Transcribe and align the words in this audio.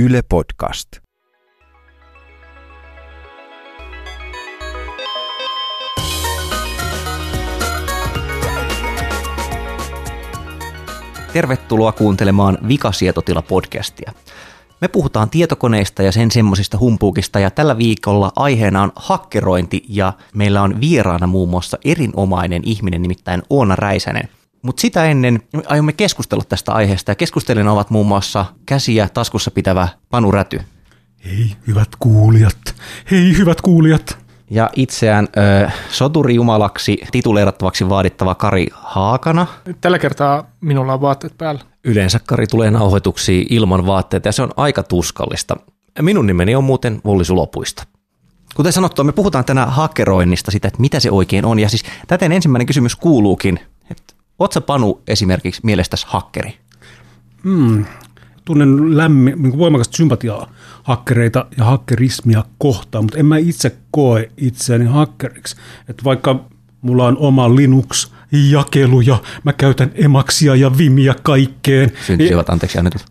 Yle 0.00 0.22
Podcast. 0.28 0.88
Tervetuloa 11.32 11.92
kuuntelemaan 11.92 12.58
Vikasietotila-podcastia. 12.68 14.12
Me 14.80 14.88
puhutaan 14.88 15.30
tietokoneista 15.30 16.02
ja 16.02 16.12
sen 16.12 16.30
semmoisista 16.30 16.78
humpuukista 16.78 17.40
ja 17.40 17.50
tällä 17.50 17.78
viikolla 17.78 18.32
aiheena 18.36 18.82
on 18.82 18.92
hakkerointi 18.96 19.84
ja 19.88 20.12
meillä 20.34 20.62
on 20.62 20.80
vieraana 20.80 21.26
muun 21.26 21.48
muassa 21.48 21.78
erinomainen 21.84 22.62
ihminen 22.64 23.02
nimittäin 23.02 23.42
Oona 23.50 23.76
Räisänen. 23.76 24.39
Mutta 24.62 24.80
sitä 24.80 25.04
ennen 25.04 25.42
me 25.52 25.62
aiomme 25.66 25.92
keskustella 25.92 26.44
tästä 26.48 26.72
aiheesta 26.72 27.10
ja 27.10 27.14
keskustelijana 27.14 27.72
ovat 27.72 27.90
muun 27.90 28.06
muassa 28.06 28.44
käsiä 28.66 29.08
taskussa 29.14 29.50
pitävä 29.50 29.88
Panu 30.10 30.30
Räty 30.30 30.60
Hei, 31.24 31.56
hyvät 31.66 31.88
kuulijat. 31.98 32.74
Hei, 33.10 33.36
hyvät 33.38 33.60
kuulijat. 33.60 34.18
ja 34.50 34.70
itseään 34.76 35.28
ö, 35.64 35.70
soturijumalaksi 35.90 36.98
tituleerattavaksi 37.12 37.88
vaadittava 37.88 38.34
Kari 38.34 38.66
Haakana. 38.72 39.46
Tällä 39.80 39.98
kertaa 39.98 40.50
minulla 40.60 40.94
on 40.94 41.00
vaatteet 41.00 41.38
päällä. 41.38 41.60
Yleensä 41.84 42.20
Kari 42.26 42.46
tulee 42.46 42.70
nauhoituksiin 42.70 43.46
ilman 43.50 43.86
vaatteita 43.86 44.28
ja 44.28 44.32
se 44.32 44.42
on 44.42 44.50
aika 44.56 44.82
tuskallista. 44.82 45.56
Minun 46.00 46.26
nimeni 46.26 46.54
on 46.54 46.64
muuten 46.64 47.00
Volli 47.04 47.24
Sulopuista. 47.24 47.86
Kuten 48.54 48.72
sanottua, 48.72 49.04
me 49.04 49.12
puhutaan 49.12 49.44
tänään 49.44 49.70
hakkeroinnista, 49.70 50.50
sitä, 50.50 50.68
että 50.68 50.80
mitä 50.80 51.00
se 51.00 51.10
oikein 51.10 51.44
on. 51.44 51.58
Ja 51.58 51.68
siis 51.68 51.84
täten 52.06 52.32
ensimmäinen 52.32 52.66
kysymys 52.66 52.96
kuuluukin, 52.96 53.60
sä 54.52 54.60
Panu 54.60 55.02
esimerkiksi 55.08 55.60
mielestäsi 55.64 56.06
hakkeri? 56.08 56.58
Mm, 57.42 57.84
tunnen 58.44 58.96
lämmin, 58.96 59.42
niin 59.42 59.58
voimakasta 59.58 59.96
sympatiaa 59.96 60.50
hakkereita 60.82 61.46
ja 61.58 61.64
hakkerismia 61.64 62.44
kohtaan, 62.58 63.04
mutta 63.04 63.18
en 63.18 63.26
mä 63.26 63.36
itse 63.36 63.76
koe 63.90 64.30
itseäni 64.36 64.84
hakkeriksi. 64.84 65.56
Että 65.88 66.04
vaikka 66.04 66.44
mulla 66.82 67.06
on 67.06 67.16
oma 67.18 67.56
Linux-jakelu 67.56 69.00
ja 69.00 69.18
mä 69.44 69.52
käytän 69.52 69.90
Emaxia 69.94 70.54
ja 70.54 70.78
Vimia 70.78 71.14
kaikkeen. 71.22 71.92
Syntyisivät 72.06 72.50
anteeksi 72.50 72.78
annetut. 72.78 73.04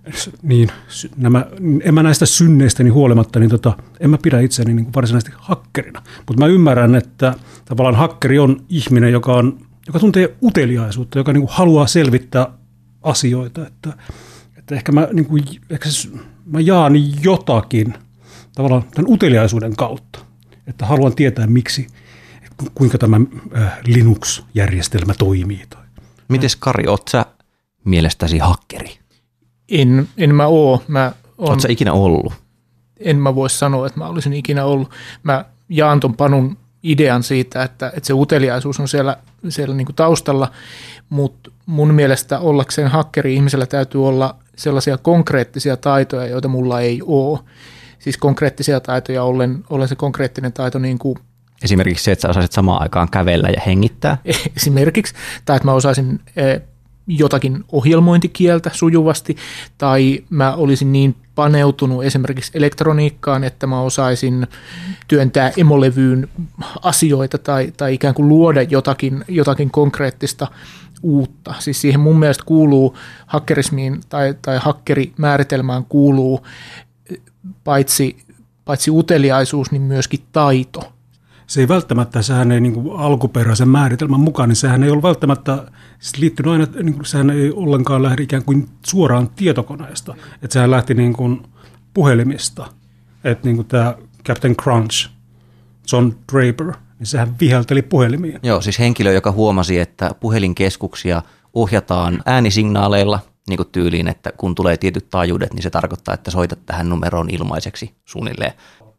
Niin, 0.43 0.69
nämä, 1.17 1.45
en 1.81 1.93
mä 1.93 2.03
näistä 2.03 2.25
synneistäni 2.25 2.89
huolimatta, 2.89 3.39
niin 3.39 3.49
tota, 3.49 3.73
en 3.99 4.09
mä 4.09 4.17
pidä 4.21 4.39
itseäni 4.39 4.73
niin 4.73 4.85
kuin 4.85 4.93
varsinaisesti 4.93 5.37
hakkerina. 5.37 6.01
Mutta 6.27 6.39
mä 6.39 6.47
ymmärrän, 6.47 6.95
että 6.95 7.33
tavallaan 7.65 7.95
hakkeri 7.95 8.39
on 8.39 8.61
ihminen, 8.69 9.11
joka, 9.11 9.33
on, 9.33 9.68
joka 9.89 9.99
tuntee 9.99 10.35
uteliaisuutta, 10.43 11.17
joka 11.17 11.33
niin 11.33 11.41
kuin 11.41 11.51
haluaa 11.53 11.87
selvittää 11.87 12.47
asioita. 13.01 13.67
Että, 13.67 13.93
että 14.57 14.75
ehkä, 14.75 14.91
mä, 14.91 15.07
niin 15.13 15.25
kuin, 15.25 15.43
ehkä 15.69 15.89
se- 15.89 16.09
mä 16.45 16.59
jaan 16.59 16.93
jotakin 17.23 17.93
tavallaan 18.55 18.83
tämän 18.95 19.11
uteliaisuuden 19.11 19.75
kautta. 19.75 20.19
Että 20.67 20.85
haluan 20.85 21.15
tietää, 21.15 21.47
miksi, 21.47 21.87
ku- 22.57 22.69
kuinka 22.75 22.97
tämä 22.97 23.21
äh, 23.57 23.77
Linux-järjestelmä 23.85 25.13
toimii. 25.13 25.63
Tai 25.69 25.83
Mites 26.27 26.55
Kari, 26.55 26.87
oot 26.87 27.07
sä 27.07 27.25
mielestäsi 27.85 28.37
hakkeri? 28.37 28.99
En, 29.69 30.09
en 30.17 30.35
mä 30.35 30.47
oo. 30.47 30.83
Mä 30.87 31.11
on, 31.37 31.49
Oot 31.49 31.59
sä 31.59 31.67
ikinä 31.71 31.93
ollut? 31.93 32.33
en 32.99 33.17
mä 33.17 33.35
voi 33.35 33.49
sanoa, 33.49 33.87
että 33.87 33.99
mä 33.99 34.07
olisin 34.07 34.33
ikinä 34.33 34.65
ollut. 34.65 34.89
Mä 35.23 35.45
jaan 35.69 35.99
ton 35.99 36.15
Panun 36.15 36.57
idean 36.83 37.23
siitä, 37.23 37.63
että, 37.63 37.91
että 37.95 38.07
se 38.07 38.13
uteliaisuus 38.13 38.79
on 38.79 38.87
siellä, 38.87 39.17
siellä 39.49 39.75
niin 39.75 39.87
taustalla, 39.95 40.51
mutta 41.09 41.51
mun 41.65 41.93
mielestä 41.93 42.39
ollakseen 42.39 42.87
hakkeri 42.87 43.35
ihmisellä 43.35 43.65
täytyy 43.65 44.07
olla 44.07 44.35
sellaisia 44.55 44.97
konkreettisia 44.97 45.77
taitoja, 45.77 46.27
joita 46.27 46.47
mulla 46.47 46.81
ei 46.81 47.01
ole. 47.05 47.39
Siis 47.99 48.17
konkreettisia 48.17 48.79
taitoja 48.79 49.23
ollen, 49.23 49.63
ollen 49.69 49.87
se 49.87 49.95
konkreettinen 49.95 50.53
taito 50.53 50.79
niin 50.79 50.99
kuin 50.99 51.17
Esimerkiksi 51.63 52.03
se, 52.03 52.11
että 52.11 52.21
sä 52.21 52.29
osaisit 52.29 52.51
samaan 52.51 52.81
aikaan 52.81 53.09
kävellä 53.09 53.49
ja 53.49 53.61
hengittää. 53.65 54.17
esimerkiksi, 54.57 55.13
tai 55.45 55.55
että 55.55 55.67
mä 55.67 55.73
osaisin 55.73 56.19
eh, 56.35 56.61
jotakin 57.09 57.63
ohjelmointikieltä 57.71 58.71
sujuvasti, 58.73 59.35
tai 59.77 60.23
mä 60.29 60.53
olisin 60.53 60.91
niin 60.91 61.15
paneutunut 61.35 62.03
esimerkiksi 62.03 62.51
elektroniikkaan, 62.53 63.43
että 63.43 63.67
mä 63.67 63.81
osaisin 63.81 64.47
työntää 65.07 65.51
emolevyyn 65.57 66.29
asioita 66.81 67.37
tai, 67.37 67.73
tai 67.77 67.93
ikään 67.93 68.13
kuin 68.13 68.29
luoda 68.29 68.61
jotakin, 68.61 69.25
jotakin 69.27 69.71
konkreettista 69.71 70.47
uutta. 71.03 71.53
Siis 71.59 71.81
siihen 71.81 71.99
mun 71.99 72.19
mielestä 72.19 72.43
kuuluu 72.45 72.97
hakkerismiin 73.25 74.01
tai, 74.09 74.35
tai 74.41 74.57
hakkerimääritelmään 74.61 75.85
kuuluu 75.85 76.47
paitsi, 77.63 78.17
paitsi 78.65 78.91
uteliaisuus, 78.91 79.71
niin 79.71 79.81
myöskin 79.81 80.19
taito. 80.31 80.93
Se 81.49 81.61
ei 81.61 81.67
välttämättä, 81.67 82.21
sehän 82.21 82.51
ei 82.51 82.61
niin 82.61 82.73
kuin 82.73 82.99
alkuperäisen 82.99 83.69
määritelmän 83.69 84.19
mukaan, 84.19 84.49
niin 84.49 84.55
sehän 84.55 84.83
ei 84.83 84.89
ole 84.89 85.01
välttämättä 85.01 85.71
liittynyt 86.17 86.51
aina, 86.51 86.67
niin 86.83 86.93
kuin, 86.93 87.05
sehän 87.05 87.29
ei 87.29 87.51
ollenkaan 87.51 88.03
lähde 88.03 88.23
ikään 88.23 88.43
kuin 88.43 88.69
suoraan 88.87 89.29
tietokoneesta. 89.29 90.15
Että 90.41 90.53
sehän 90.53 90.71
lähti 90.71 90.93
niin 90.93 91.13
kuin 91.13 91.43
puhelimista. 91.93 92.67
Että 93.23 93.47
niin 93.47 93.65
tämä 93.65 93.95
Captain 94.27 94.55
Crunch, 94.55 95.09
John 95.91 96.11
Draper, 96.33 96.73
niin 96.99 97.07
sehän 97.07 97.35
vihelteli 97.39 97.81
puhelimiin. 97.81 98.39
Joo, 98.43 98.61
siis 98.61 98.79
henkilö, 98.79 99.11
joka 99.11 99.31
huomasi, 99.31 99.79
että 99.79 100.11
puhelinkeskuksia 100.19 101.21
ohjataan 101.53 102.23
äänisignaaleilla 102.25 103.19
niin 103.47 103.57
kuin 103.57 103.69
tyyliin, 103.71 104.07
että 104.07 104.31
kun 104.37 104.55
tulee 104.55 104.77
tietyt 104.77 105.09
taajuudet, 105.09 105.53
niin 105.53 105.63
se 105.63 105.69
tarkoittaa, 105.69 106.13
että 106.13 106.31
soitat 106.31 106.59
tähän 106.65 106.89
numeroon 106.89 107.29
ilmaiseksi 107.29 107.95
suunnilleen. 108.05 108.53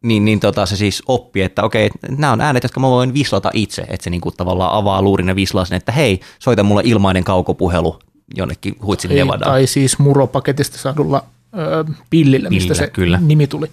Niin, 0.04 0.24
niin 0.24 0.40
tota, 0.40 0.66
se 0.66 0.76
siis 0.76 1.02
oppi, 1.06 1.42
että 1.42 1.62
okei, 1.62 1.90
nämä 2.08 2.32
on 2.32 2.40
äänet, 2.40 2.62
jotka 2.62 2.80
mä 2.80 2.88
voin 2.88 3.14
vislata 3.14 3.50
itse, 3.54 3.82
että 3.82 4.04
se 4.04 4.10
niin 4.10 4.20
kuin 4.20 4.34
tavallaan 4.36 4.72
avaa 4.74 5.02
luurin 5.02 5.28
ja 5.28 5.36
vislaa 5.36 5.64
sen, 5.64 5.76
että 5.76 5.92
hei, 5.92 6.20
soita 6.38 6.62
mulle 6.62 6.82
ilmainen 6.84 7.24
kaukopuhelu 7.24 7.98
jonnekin 8.34 8.74
huitsin 8.82 9.10
Nevadaan. 9.14 9.50
tai 9.50 9.66
siis 9.66 9.98
muropaketista 9.98 10.78
saadulla 10.78 11.24
ö, 11.58 11.84
pillillä, 12.10 12.50
mistä 12.50 12.74
se 12.74 12.86
kyllä. 12.86 13.18
nimi 13.22 13.46
tuli. 13.46 13.70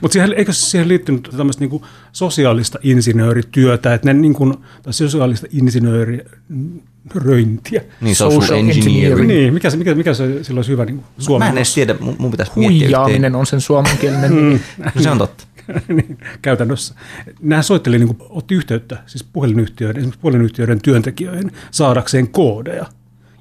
Mutta 0.00 0.12
siihen, 0.12 0.34
eikö 0.36 0.52
siihen 0.52 0.88
liittynyt 0.88 1.28
tämmöistä 1.36 1.60
niin 1.60 1.70
kuin 1.70 1.82
sosiaalista 2.12 2.78
insinöörityötä, 2.82 3.94
että 3.94 4.12
ne 4.12 4.20
niin 4.20 4.34
kuin, 4.34 4.54
tai 4.82 4.92
sosiaalista 4.92 5.46
insinööröintiä. 5.52 7.82
Niin 8.00 8.16
social, 8.16 8.40
Social 8.40 8.58
engineering. 8.58 8.96
engineering. 8.96 9.28
Niin, 9.28 9.54
mikä 9.54 9.70
se, 9.70 9.76
mikä, 9.76 9.94
mikä 9.94 10.14
se 10.14 10.44
silloin 10.44 10.58
olisi 10.58 10.72
hyvä 10.72 10.84
niin 10.84 10.96
kuin 10.96 11.04
Mä 11.16 11.22
suomen 11.24 11.48
en 11.48 11.56
edes 11.56 11.74
tiedä, 11.74 11.94
mun, 12.00 12.16
mun 12.18 12.30
pitäisi 12.30 12.52
miettiä 12.56 12.76
yhteen. 12.76 13.00
Huijaaminen 13.00 13.34
on 13.34 13.46
sen 13.46 13.60
suomenkielinen 13.60 14.36
nimi. 14.36 14.60
No, 14.94 15.02
se 15.02 15.10
on 15.10 15.18
totta. 15.18 15.44
niin, 15.88 16.18
käytännössä. 16.42 16.94
Nämä 17.40 17.62
soitteli, 17.62 17.98
niin 17.98 18.16
kuin, 18.16 18.28
otti 18.30 18.54
yhteyttä 18.54 19.02
siis 19.06 19.24
puhelinyhtiöiden, 19.24 19.96
esimerkiksi 19.96 20.20
puhelinyhtiöiden 20.20 20.82
työntekijöihin 20.82 21.52
saadakseen 21.70 22.28
koodeja. 22.28 22.86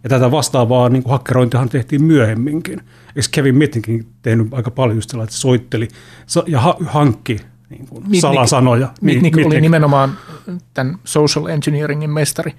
Ja 0.06 0.10
tätä 0.10 0.32
vastaavaa 0.32 0.90
niin 0.90 1.04
kuin 1.04 1.12
hakkerointihan 1.12 1.70
tehtiin 1.70 2.04
myöhemminkin. 2.04 2.80
Eikö 3.16 3.28
Kevin 3.32 3.56
Mittinkin 3.56 4.08
tehnyt 4.22 4.48
aika 4.54 4.72
paljon 4.72 4.98
just 4.98 5.10
sellainen, 5.10 5.28
että 5.30 5.38
soitteli 5.38 5.88
ja 6.48 6.60
ha- 6.60 6.78
hankki 6.86 7.40
niin 7.70 7.88
kuin 7.88 8.04
Mitnick- 8.04 8.20
salasanoja. 8.20 8.94
Mitnick 9.02 9.36
oli 9.38 9.44
Mitnick. 9.44 9.62
nimenomaan 9.62 10.18
tämän 10.74 10.98
social 11.04 11.46
engineeringin 11.46 12.10
mestari. 12.10 12.54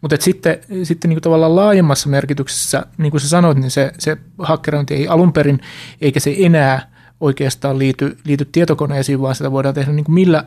Mutta 0.00 0.16
sitten, 0.20 0.58
sitten 0.82 1.08
niin 1.08 1.16
kuin 1.16 1.22
tavallaan 1.22 1.56
laajemmassa 1.56 2.08
merkityksessä, 2.08 2.86
niin 2.98 3.10
kuin 3.10 3.20
sä 3.20 3.28
sanoit, 3.28 3.58
niin 3.58 3.70
se, 3.70 3.92
se 3.98 4.16
hakkerointi 4.38 4.94
ei 4.94 5.08
alun 5.08 5.32
perin, 5.32 5.60
eikä 6.00 6.20
se 6.20 6.36
enää 6.38 6.90
oikeastaan 7.20 7.78
liity, 7.78 8.16
liity 8.24 8.48
tietokoneisiin, 8.52 9.20
vaan 9.20 9.34
sitä 9.34 9.52
voidaan 9.52 9.74
tehdä 9.74 9.92
niin 9.92 10.04
kuin 10.04 10.14
millä, 10.14 10.44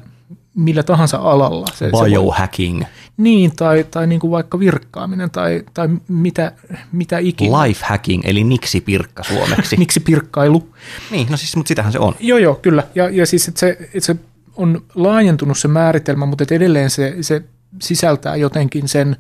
millä 0.58 0.84
tahansa 0.84 1.18
alalla. 1.18 1.68
Se, 1.72 1.78
se 1.78 1.92
voi, 1.92 2.10
Biohacking, 2.10 2.84
niin, 3.18 3.56
tai, 3.56 3.86
tai 3.92 4.08
niin 4.08 4.20
kuin 4.20 4.32
vaikka 4.32 4.60
virkkaaminen 4.60 5.32
tai, 5.32 5.64
tai 5.74 5.90
mitä, 6.08 6.52
mitä 6.92 7.18
ikinä. 7.18 7.64
life 7.64 7.86
hacking, 7.86 8.22
eli 8.26 8.44
niksi 8.44 8.82
pirkka 8.82 9.24
suomeksi. 9.24 9.78
Miksi 9.80 10.00
pirkkailu? 10.00 10.70
niin, 11.12 11.28
no 11.30 11.38
siis, 11.38 11.56
mutta 11.56 11.68
sitähän 11.68 11.92
se 11.92 12.00
on. 12.00 12.16
Joo, 12.20 12.38
joo, 12.38 12.56
kyllä. 12.56 12.84
Ja, 12.96 13.10
ja 13.10 13.26
siis, 13.26 13.48
että 13.48 13.60
se, 13.60 13.78
että 13.82 14.00
se 14.00 14.16
on 14.56 14.82
laajentunut 14.96 15.58
se 15.58 15.68
määritelmä, 15.68 16.26
mutta 16.26 16.44
että 16.44 16.56
edelleen 16.56 16.90
se, 16.90 17.16
se 17.22 17.44
sisältää 17.82 18.36
jotenkin 18.36 18.88
sen, 18.88 19.16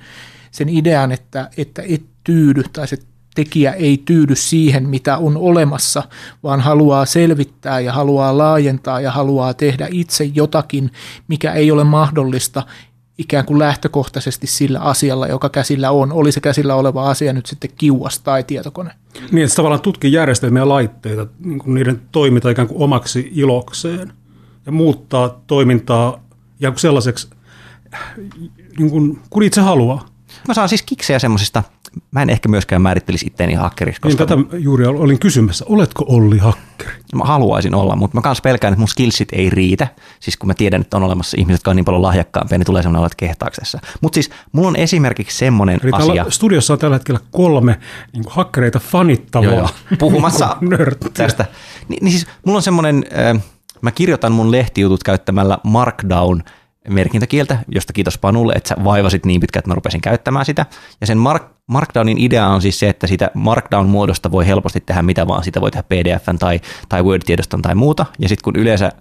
sen 0.51 0.69
idean, 0.69 1.11
että, 1.11 1.49
että 1.57 1.83
et 1.89 2.03
tyydy 2.23 2.63
tai 2.73 2.87
se 2.87 2.97
tekijä 3.37 3.73
ei 3.73 4.01
tyydy 4.05 4.35
siihen, 4.35 4.89
mitä 4.89 5.17
on 5.17 5.37
olemassa, 5.37 6.03
vaan 6.43 6.59
haluaa 6.59 7.05
selvittää 7.05 7.79
ja 7.79 7.93
haluaa 7.93 8.37
laajentaa 8.37 9.01
ja 9.01 9.11
haluaa 9.11 9.53
tehdä 9.53 9.87
itse 9.91 10.23
jotakin, 10.23 10.91
mikä 11.27 11.53
ei 11.53 11.71
ole 11.71 11.83
mahdollista 11.83 12.63
ikään 13.17 13.45
kuin 13.45 13.59
lähtökohtaisesti 13.59 14.47
sillä 14.47 14.79
asialla, 14.79 15.27
joka 15.27 15.49
käsillä 15.49 15.91
on. 15.91 16.11
Oli 16.11 16.31
se 16.31 16.39
käsillä 16.39 16.75
oleva 16.75 17.09
asia 17.09 17.33
nyt 17.33 17.45
sitten 17.45 17.69
kiuas 17.77 18.19
tai 18.19 18.43
tietokone. 18.43 18.91
Niin, 19.31 19.43
että 19.43 19.55
tavallaan 19.55 19.81
tutkii 19.81 20.11
järjestelmiä 20.11 20.61
ja 20.61 20.69
laitteita, 20.69 21.27
niin 21.39 21.59
kuin 21.59 21.73
niiden 21.73 22.01
toiminta 22.11 22.49
ikään 22.49 22.67
kuin 22.67 22.83
omaksi 22.83 23.31
ilokseen 23.35 24.13
ja 24.65 24.71
muuttaa 24.71 25.41
toimintaa 25.47 26.19
kuin 26.59 26.79
sellaiseksi, 26.79 27.29
niin 28.77 28.89
kuin, 28.89 29.19
kun 29.29 29.43
itse 29.43 29.61
haluaa. 29.61 30.05
Mä 30.47 30.53
saan 30.53 30.69
siis 30.69 30.83
kiksejä 30.83 31.19
semmoisista 31.19 31.63
mä 32.11 32.21
en 32.21 32.29
ehkä 32.29 32.49
myöskään 32.49 32.81
määrittelisi 32.81 33.25
itteeni 33.27 33.53
hakkeriksi. 33.53 34.01
Niin 34.03 34.17
Koska 34.17 34.35
tätä 34.35 34.57
juuri 34.57 34.85
olin 34.85 35.19
kysymässä, 35.19 35.65
oletko 35.69 36.05
Olli 36.07 36.37
hakkeri? 36.37 36.91
Mä 37.15 37.23
haluaisin 37.23 37.75
olla, 37.75 37.95
mutta 37.95 38.17
mä 38.17 38.21
kans 38.21 38.41
pelkään, 38.41 38.73
että 38.73 38.79
mun 38.79 38.87
skillsit 38.87 39.29
ei 39.31 39.49
riitä. 39.49 39.87
Siis 40.19 40.37
kun 40.37 40.47
mä 40.47 40.53
tiedän, 40.53 40.81
että 40.81 40.97
on 40.97 41.03
olemassa 41.03 41.37
ihmiset, 41.39 41.59
jotka 41.59 41.69
on 41.71 41.75
niin 41.75 41.85
paljon 41.85 42.01
lahjakkaampia, 42.01 42.57
niin 42.57 42.65
tulee 42.65 42.81
sellainen 42.81 42.99
olo, 42.99 43.05
että 43.05 43.15
kehtaaksessa. 43.17 43.79
Mutta 44.01 44.15
siis 44.15 44.29
mulla 44.51 44.67
on 44.67 44.75
esimerkiksi 44.75 45.37
semmoinen 45.37 45.79
Eli 45.83 45.91
asia. 45.93 46.25
studiossa 46.29 46.73
on 46.73 46.79
tällä 46.79 46.95
hetkellä 46.95 47.19
kolme 47.31 47.79
niin 48.13 48.23
kuin 48.23 48.33
hakkereita 48.35 48.79
fanittavaa. 48.79 49.45
Joo, 49.49 49.57
joo. 49.57 49.69
Puhumassa 49.99 50.57
Nörttiä. 50.69 51.09
tästä. 51.13 51.45
Ni, 51.89 51.97
niin 52.01 52.11
siis 52.11 52.27
mulla 52.45 52.57
on 52.57 52.63
semmoinen, 52.63 53.05
äh, 53.35 53.43
mä 53.81 53.91
kirjoitan 53.91 54.31
mun 54.31 54.51
lehtijutut 54.51 55.03
käyttämällä 55.03 55.57
Markdown 55.63 56.43
merkintäkieltä, 56.89 57.57
josta 57.67 57.93
kiitos 57.93 58.17
Panulle, 58.17 58.53
että 58.53 58.69
sä 58.69 58.75
vaivasit 58.83 59.25
niin 59.25 59.41
pitkään, 59.41 59.59
että 59.59 59.69
mä 59.69 59.75
rupesin 59.75 60.01
käyttämään 60.01 60.45
sitä. 60.45 60.65
Ja 61.01 61.07
sen 61.07 61.17
Mark, 61.17 61.43
Markdownin 61.67 62.17
idea 62.17 62.47
on 62.47 62.61
siis 62.61 62.79
se, 62.79 62.89
että 62.89 63.07
siitä 63.07 63.31
Markdown-muodosta 63.33 64.31
voi 64.31 64.47
helposti 64.47 64.79
tehdä 64.79 65.01
mitä 65.01 65.27
vaan, 65.27 65.43
sitä 65.43 65.61
voi 65.61 65.71
tehdä 65.71 65.83
PDFn 65.83 66.37
tai, 66.39 66.61
tai 66.89 67.03
Word-tiedoston 67.03 67.61
tai 67.61 67.75
muuta. 67.75 68.05
Ja 68.19 68.29
sitten 68.29 68.43
kun 68.43 68.55
yleensä 68.55 68.91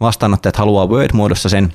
vastaanottajat 0.00 0.56
haluaa 0.56 0.86
Word-muodossa 0.86 1.48
sen, 1.48 1.72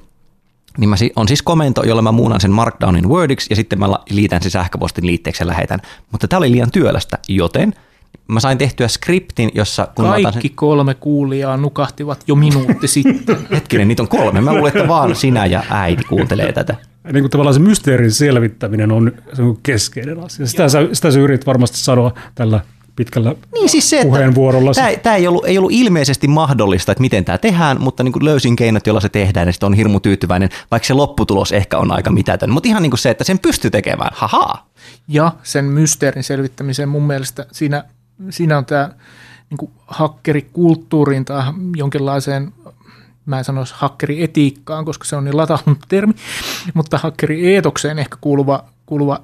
niin 0.77 0.89
mä 0.89 0.95
on 1.15 1.27
siis 1.27 1.41
komento, 1.41 1.83
jolla 1.83 2.01
mä 2.01 2.11
muunnan 2.11 2.41
sen 2.41 2.51
Markdownin 2.51 3.09
Wordiksi 3.09 3.47
ja 3.49 3.55
sitten 3.55 3.79
mä 3.79 3.89
liitän 4.09 4.41
sen 4.41 4.51
sähköpostin 4.51 5.07
liitteeksi 5.07 5.43
ja 5.43 5.47
lähetän. 5.47 5.79
Mutta 6.11 6.27
tämä 6.27 6.37
oli 6.37 6.51
liian 6.51 6.71
työlästä, 6.71 7.17
joten 7.27 7.73
mä 8.27 8.39
sain 8.39 8.57
tehtyä 8.57 8.87
skriptin, 8.87 9.51
jossa 9.53 9.87
kun 9.95 10.05
Kaikki 10.05 10.47
sen, 10.47 10.55
kolme 10.55 10.93
kuulijaa 10.93 11.57
nukahtivat 11.57 12.23
jo 12.27 12.35
minuutti 12.35 12.87
sitten. 12.87 13.37
hetkinen, 13.51 13.87
niitä 13.87 14.03
on 14.03 14.07
kolme. 14.07 14.41
Mä 14.41 14.53
luulen, 14.53 14.77
että 14.77 14.87
vaan 14.87 15.15
sinä 15.15 15.45
ja 15.45 15.63
äiti 15.69 16.03
kuuntelee 16.03 16.53
tätä. 16.53 16.75
Niin 17.13 17.23
kuin 17.23 17.31
tavallaan 17.31 17.53
se 17.53 17.59
mysteerin 17.59 18.11
selvittäminen 18.11 18.91
on, 18.91 19.11
se 19.33 19.41
on 19.41 19.57
keskeinen 19.63 20.19
asia. 20.19 20.47
Sitä 20.47 20.69
sä, 20.69 20.79
sitä 20.93 21.11
sä 21.11 21.19
yritit 21.19 21.47
varmasti 21.47 21.77
sanoa 21.77 22.13
tällä 22.35 22.59
pitkällä 22.95 23.35
Niin 23.53 23.69
siis 23.69 23.89
se, 23.89 23.97
että 23.97 24.07
puheenvuorolla. 24.07 24.73
tämä, 24.73 24.91
tämä 25.03 25.15
ei, 25.15 25.27
ollut, 25.27 25.45
ei 25.45 25.57
ollut 25.57 25.71
ilmeisesti 25.71 26.27
mahdollista, 26.27 26.91
että 26.91 27.01
miten 27.01 27.25
tämä 27.25 27.37
tehdään, 27.37 27.81
mutta 27.81 28.03
niin 28.03 28.11
kuin 28.11 28.25
löysin 28.25 28.55
keinot, 28.55 28.87
joilla 28.87 29.01
se 29.01 29.09
tehdään, 29.09 29.47
ja 29.47 29.51
sitten 29.51 29.67
on 29.67 29.73
hirmu 29.73 29.99
tyytyväinen, 29.99 30.49
vaikka 30.71 30.87
se 30.87 30.93
lopputulos 30.93 31.51
ehkä 31.51 31.77
on 31.77 31.91
aika 31.91 32.11
mitätön. 32.11 32.49
Mutta 32.49 32.69
ihan 32.69 32.81
niin 32.81 32.91
kuin 32.91 32.99
se, 32.99 33.09
että 33.09 33.23
sen 33.23 33.39
pystyy 33.39 33.71
tekemään, 33.71 34.11
haha. 34.13 34.65
Ja 35.07 35.31
sen 35.43 35.65
mysteerin 35.65 36.23
selvittämiseen 36.23 36.89
mun 36.89 37.03
mielestä 37.03 37.45
siinä, 37.51 37.83
siinä 38.29 38.57
on 38.57 38.65
tämä 38.65 38.89
niin 39.49 39.71
hakkerikulttuuriin 39.87 41.25
tai 41.25 41.43
jonkinlaiseen, 41.75 42.53
mä 43.25 43.37
en 43.37 43.43
sanoisi 43.43 43.73
hakkerietiikkaan, 43.77 44.85
koska 44.85 45.05
se 45.05 45.15
on 45.15 45.23
niin 45.23 45.37
latautunut 45.37 45.79
termi, 45.87 46.13
mutta 46.73 46.97
hakkerieetokseen 46.97 47.99
ehkä 47.99 48.17
kuuluva, 48.21 48.65
kuuluva 48.85 49.21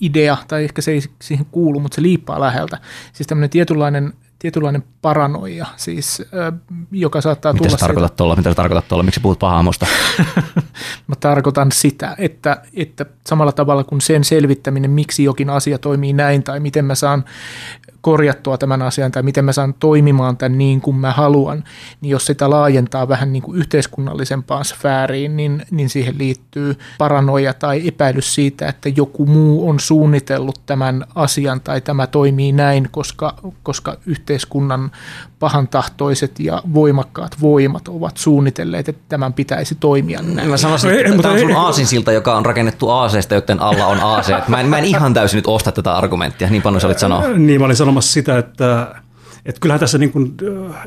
idea, 0.00 0.36
tai 0.48 0.64
ehkä 0.64 0.82
se 0.82 0.90
ei 0.90 1.00
siihen 1.22 1.46
kuulu, 1.50 1.80
mutta 1.80 1.94
se 1.94 2.02
liippaa 2.02 2.40
läheltä. 2.40 2.78
Siis 3.12 3.26
tämmöinen 3.26 3.50
tietynlainen, 3.50 4.12
tietynlainen 4.38 4.84
paranoia, 5.02 5.66
siis, 5.76 6.22
joka 6.92 7.20
saattaa 7.20 7.52
Mitä 7.52 7.64
tulla 7.64 7.78
sä 7.78 7.86
tarkoitat 7.86 8.16
tuolla, 8.16 8.36
mitä 8.36 8.50
sä 8.50 8.54
tarkoitat 8.54 8.88
tuolla, 8.88 9.02
miksi 9.02 9.20
puhut 9.20 9.38
pahaa 9.38 9.62
musta? 9.62 9.86
Mä 11.06 11.14
tarkoitan 11.20 11.72
sitä, 11.72 12.14
että, 12.18 12.62
että 12.74 13.06
samalla 13.26 13.52
tavalla 13.52 13.84
kuin 13.84 14.00
sen 14.00 14.24
selvittäminen, 14.24 14.90
miksi 14.90 15.24
jokin 15.24 15.50
asia 15.50 15.78
toimii 15.78 16.12
näin 16.12 16.42
tai 16.42 16.60
miten 16.60 16.84
mä 16.84 16.94
saan 16.94 17.24
korjattua 18.00 18.58
tämän 18.58 18.82
asian 18.82 19.12
tai 19.12 19.22
miten 19.22 19.44
mä 19.44 19.52
saan 19.52 19.74
toimimaan 19.74 20.36
tämän 20.36 20.58
niin 20.58 20.80
kuin 20.80 20.96
mä 20.96 21.12
haluan, 21.12 21.64
niin 22.00 22.10
jos 22.10 22.26
sitä 22.26 22.50
laajentaa 22.50 23.08
vähän 23.08 23.32
niin 23.32 23.42
kuin 23.42 23.58
yhteiskunnallisempaan 23.58 24.64
sfääriin, 24.64 25.36
niin, 25.36 25.62
niin 25.70 25.88
siihen 25.88 26.18
liittyy 26.18 26.78
paranoia 26.98 27.54
tai 27.54 27.88
epäilys 27.88 28.34
siitä, 28.34 28.68
että 28.68 28.88
joku 28.88 29.26
muu 29.26 29.68
on 29.68 29.80
suunnitellut 29.80 30.60
tämän 30.66 31.04
asian 31.14 31.60
tai 31.60 31.80
tämä 31.80 32.06
toimii 32.06 32.52
näin, 32.52 32.88
koska, 32.90 33.34
koska 33.62 33.96
yhteiskunnan 34.06 34.90
pahantahtoiset 35.38 36.40
ja 36.40 36.62
voimakkaat 36.74 37.40
voimat 37.40 37.88
ovat 37.88 38.16
suunnitelleet, 38.16 38.88
että 38.88 39.02
tämän 39.08 39.32
pitäisi 39.32 39.74
toimia 39.74 40.22
näin. 40.22 40.50
Mä 40.50 40.56
sanoisin, 40.56 40.90
Ei, 40.90 40.98
että 40.98 41.08
mutta 41.08 41.22
tämä 41.22 41.34
on 41.34 41.40
sun 41.40 41.56
aasinsilta, 41.56 42.12
joka 42.12 42.36
on 42.36 42.46
rakennettu 42.46 42.90
aaseista, 42.90 43.34
joten 43.34 43.60
alla 43.60 43.86
on 43.86 44.00
aaseet. 44.00 44.48
Mä 44.48 44.60
en, 44.60 44.66
mä 44.66 44.78
en 44.78 44.84
ihan 44.84 45.14
täysin 45.14 45.38
nyt 45.38 45.46
osta 45.46 45.72
tätä 45.72 45.96
argumenttia, 45.96 46.50
niin 46.50 46.62
paljon 46.62 46.80
sä 46.80 46.86
olit 46.86 46.98
sanoa. 46.98 47.28
Niin, 47.28 47.60
mä 47.60 47.64
olin 47.64 47.76
sanomassa 47.76 48.12
sitä, 48.12 48.38
että, 48.38 48.94
että 49.46 49.60
kyllähän 49.60 49.80
tässä, 49.80 49.98
niin 49.98 50.12
kuin, 50.12 50.34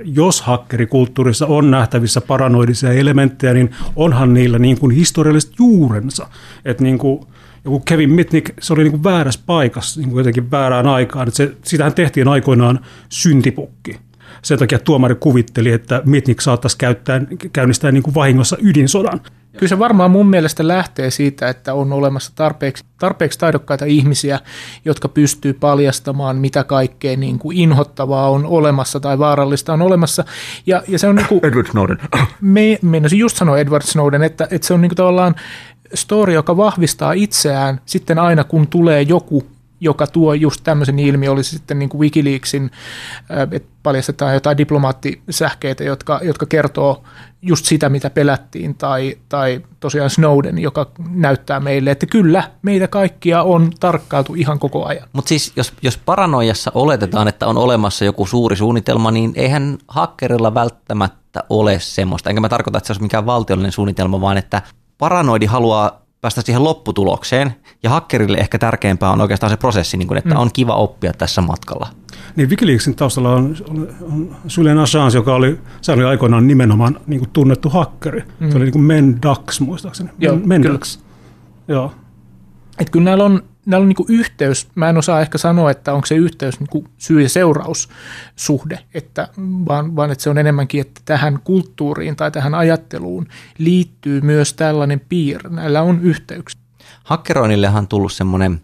jos 0.03 0.41
hakkerikulttuurissa 0.41 1.45
on 1.45 1.71
nähtävissä 1.71 2.21
paranoidisia 2.21 2.93
elementtejä, 2.93 3.53
niin 3.53 3.75
onhan 3.95 4.33
niillä 4.33 4.59
niin 4.59 4.79
kuin 4.79 4.95
historialliset 4.95 5.51
juurensa. 5.59 6.27
Että 6.65 6.83
niin 6.83 6.97
kuin, 6.97 7.27
joku 7.65 7.79
Kevin 7.79 8.09
Mitnick, 8.09 8.49
se 8.59 8.73
oli 8.73 8.83
niin 8.83 8.91
kuin 8.91 9.03
väärässä 9.03 9.41
paikassa 9.45 9.99
niin 9.99 10.09
kuin 10.09 10.19
jotenkin 10.19 10.51
väärään 10.51 10.87
aikaan. 10.87 11.27
Että 11.27 11.37
se, 11.37 11.51
sitähän 11.63 11.93
tehtiin 11.93 12.27
aikoinaan 12.27 12.79
syntipukki. 13.09 13.99
Sen 14.41 14.59
takia 14.59 14.79
tuomari 14.79 15.15
kuvitteli, 15.15 15.71
että 15.71 16.01
Mitnick 16.05 16.41
saattaisi 16.41 16.77
käyttää, 16.77 17.21
käynnistää 17.53 17.91
niin 17.91 18.03
kuin 18.03 18.15
vahingossa 18.15 18.57
ydinsodan. 18.61 19.21
Kyllä 19.51 19.67
se 19.67 19.79
varmaan 19.79 20.11
mun 20.11 20.29
mielestä 20.29 20.67
lähtee 20.67 21.11
siitä, 21.11 21.49
että 21.49 21.73
on 21.73 21.93
olemassa 21.93 22.31
tarpeeksi, 22.35 22.83
tarpeeksi 22.99 23.39
taidokkaita 23.39 23.85
ihmisiä, 23.85 24.39
jotka 24.85 25.07
pystyy 25.07 25.53
paljastamaan, 25.53 26.37
mitä 26.37 26.63
kaikkea 26.63 27.17
niin 27.17 27.39
kuin 27.39 27.57
inhottavaa 27.57 28.29
on 28.29 28.45
olemassa 28.45 28.99
tai 28.99 29.19
vaarallista 29.19 29.73
on 29.73 29.81
olemassa. 29.81 30.25
Ja, 30.65 30.83
ja 30.87 30.99
se 30.99 31.07
on 31.07 31.15
niin 31.15 31.27
kuin, 31.27 31.45
Edward 31.45 31.67
Snowden. 31.67 31.97
me, 32.41 32.79
meinasin 32.81 33.19
just 33.19 33.37
sanoa 33.37 33.57
Edward 33.57 33.83
Snowden, 33.83 34.23
että, 34.23 34.47
että 34.51 34.67
se 34.67 34.73
on 34.73 34.81
niin 34.81 34.89
kuin 34.89 34.97
tavallaan 34.97 35.35
story, 35.93 36.33
joka 36.33 36.57
vahvistaa 36.57 37.13
itseään 37.13 37.81
sitten 37.85 38.19
aina, 38.19 38.43
kun 38.43 38.67
tulee 38.67 39.01
joku, 39.01 39.43
joka 39.81 40.07
tuo 40.07 40.33
just 40.33 40.61
tämmöisen 40.63 40.99
ilmiön, 40.99 41.33
oli 41.33 41.43
sitten 41.43 41.79
niin 41.79 41.89
kuin 41.89 42.01
Wikileaksin, 42.01 42.71
äh, 43.31 43.47
että 43.51 43.69
paljastetaan 43.83 44.33
jotain 44.33 44.57
diplomaattisähkeitä, 44.57 45.83
jotka, 45.83 46.19
jotka 46.23 46.45
kertoo 46.45 47.03
just 47.41 47.65
sitä, 47.65 47.89
mitä 47.89 48.09
pelättiin, 48.09 48.75
tai, 48.75 49.17
tai 49.29 49.61
tosiaan 49.79 50.09
Snowden, 50.09 50.57
joka 50.57 50.91
näyttää 51.09 51.59
meille, 51.59 51.91
että 51.91 52.05
kyllä, 52.05 52.43
meitä 52.61 52.87
kaikkia 52.87 53.43
on 53.43 53.71
tarkkailtu 53.79 54.33
ihan 54.35 54.59
koko 54.59 54.85
ajan. 54.85 55.07
Mutta 55.13 55.29
siis 55.29 55.53
jos, 55.55 55.73
jos 55.81 55.97
paranoiassa 55.97 56.71
oletetaan, 56.73 57.27
että 57.27 57.47
on 57.47 57.57
olemassa 57.57 58.05
joku 58.05 58.25
suuri 58.25 58.55
suunnitelma, 58.55 59.11
niin 59.11 59.33
eihän 59.35 59.77
hakkerilla 59.87 60.53
välttämättä 60.53 61.43
ole 61.49 61.79
semmoista. 61.79 62.29
Enkä 62.29 62.41
mä 62.41 62.49
tarkoita, 62.49 62.77
että 62.77 62.87
se 62.87 62.93
olisi 62.93 63.03
mikään 63.03 63.25
valtiollinen 63.25 63.71
suunnitelma, 63.71 64.21
vaan 64.21 64.37
että 64.37 64.61
paranoidi 64.97 65.45
haluaa 65.45 66.00
päästä 66.21 66.41
siihen 66.41 66.63
lopputulokseen, 66.63 67.55
ja 67.83 67.89
hakkerille 67.89 68.37
ehkä 68.37 68.57
tärkeämpää 68.57 69.11
on 69.11 69.21
oikeastaan 69.21 69.49
se 69.49 69.57
prosessi, 69.57 69.97
niin 69.97 70.07
kuin, 70.07 70.17
että 70.17 70.39
on 70.39 70.49
kiva 70.53 70.75
oppia 70.75 71.13
tässä 71.13 71.41
matkalla. 71.41 71.87
Niin 72.35 72.49
Wikileaksin 72.49 72.95
taustalla 72.95 73.35
on, 73.35 73.55
on, 73.69 73.87
on 74.01 74.35
Julian 74.57 74.77
Assange, 74.77 75.17
joka 75.17 75.35
oli, 75.35 75.59
se 75.81 75.91
oli 75.91 76.03
aikoinaan 76.03 76.47
nimenomaan 76.47 76.99
niin 77.07 77.19
kuin 77.19 77.29
tunnettu 77.29 77.69
hakkeri. 77.69 78.23
Mm. 78.39 78.51
Se 78.51 78.57
oli 78.57 78.65
niin 78.65 78.73
kuin 78.73 78.83
Mendax 78.83 79.59
muistaakseni. 79.59 80.09
Joo, 80.19 80.35
Mendax. 80.45 80.99
Joo. 81.67 81.91
Että 82.79 82.91
kyllä 82.91 83.03
näillä 83.03 83.23
on, 83.23 83.43
näillä 83.65 83.83
on 83.83 83.87
niinku 83.87 84.05
yhteys, 84.09 84.67
mä 84.75 84.89
en 84.89 84.97
osaa 84.97 85.21
ehkä 85.21 85.37
sanoa, 85.37 85.71
että 85.71 85.93
onko 85.93 86.05
se 86.05 86.15
yhteys 86.15 86.59
niinku 86.59 86.85
syy- 86.97 87.21
ja 87.21 87.29
seuraussuhde, 87.29 88.79
että, 88.93 89.27
vaan, 89.67 89.95
vaan 89.95 90.11
että 90.11 90.23
se 90.23 90.29
on 90.29 90.37
enemmänkin, 90.37 90.81
että 90.81 91.01
tähän 91.05 91.39
kulttuuriin 91.43 92.15
tai 92.15 92.31
tähän 92.31 92.55
ajatteluun 92.55 93.27
liittyy 93.57 94.21
myös 94.21 94.53
tällainen 94.53 95.01
piirre. 95.09 95.49
Näillä 95.49 95.81
on 95.81 96.01
yhteyksiä. 96.01 96.61
Hakkeroinnillehan 97.03 97.83
on 97.83 97.87
tullut 97.87 98.13
semmoinen, 98.13 98.61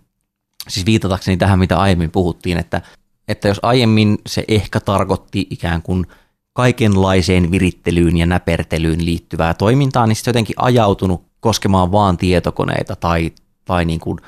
siis 0.67 0.85
viitatakseni 0.85 1.37
tähän, 1.37 1.59
mitä 1.59 1.77
aiemmin 1.77 2.11
puhuttiin, 2.11 2.57
että, 2.57 2.81
että 3.27 3.47
jos 3.47 3.59
aiemmin 3.63 4.17
se 4.27 4.43
ehkä 4.47 4.79
tarkoitti 4.79 5.47
ikään 5.49 5.81
kuin 5.81 6.05
kaikenlaiseen 6.53 7.51
virittelyyn 7.51 8.17
ja 8.17 8.25
näpertelyyn 8.25 9.05
liittyvää 9.05 9.53
toimintaa, 9.53 10.07
niin 10.07 10.15
sitten 10.15 10.29
jotenkin 10.29 10.55
ajautunut 10.59 11.23
koskemaan 11.39 11.91
vaan 11.91 12.17
tietokoneita 12.17 12.95
tai, 12.95 13.31
tai 13.65 13.85
niin 13.85 13.99
kuin 13.99 14.19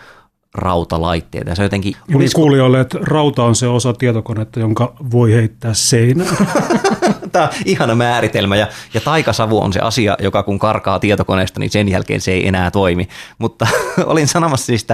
rautalaitteita. 0.53 1.55
Se 1.55 1.63
jotenkin, 1.63 1.95
Niin 2.07 2.17
olisiko, 2.17 2.41
kuulijoille, 2.41 2.79
että 2.79 2.97
rauta 3.01 3.43
on 3.43 3.55
se 3.55 3.67
osa 3.67 3.93
tietokonetta, 3.93 4.59
jonka 4.59 4.93
voi 5.11 5.33
heittää 5.33 5.73
seinään. 5.73 6.37
tämä 7.31 7.45
on 7.45 7.51
ihana 7.65 7.95
määritelmä 7.95 8.55
ja, 8.55 8.67
ja 8.93 9.01
taikasavu 9.01 9.61
on 9.61 9.73
se 9.73 9.79
asia, 9.79 10.17
joka 10.19 10.43
kun 10.43 10.59
karkaa 10.59 10.99
tietokoneesta, 10.99 11.59
niin 11.59 11.71
sen 11.71 11.89
jälkeen 11.89 12.21
se 12.21 12.31
ei 12.31 12.47
enää 12.47 12.71
toimi. 12.71 13.07
Mutta 13.37 13.67
olin 14.05 14.27
sanomassa 14.27 14.65
siis, 14.65 14.87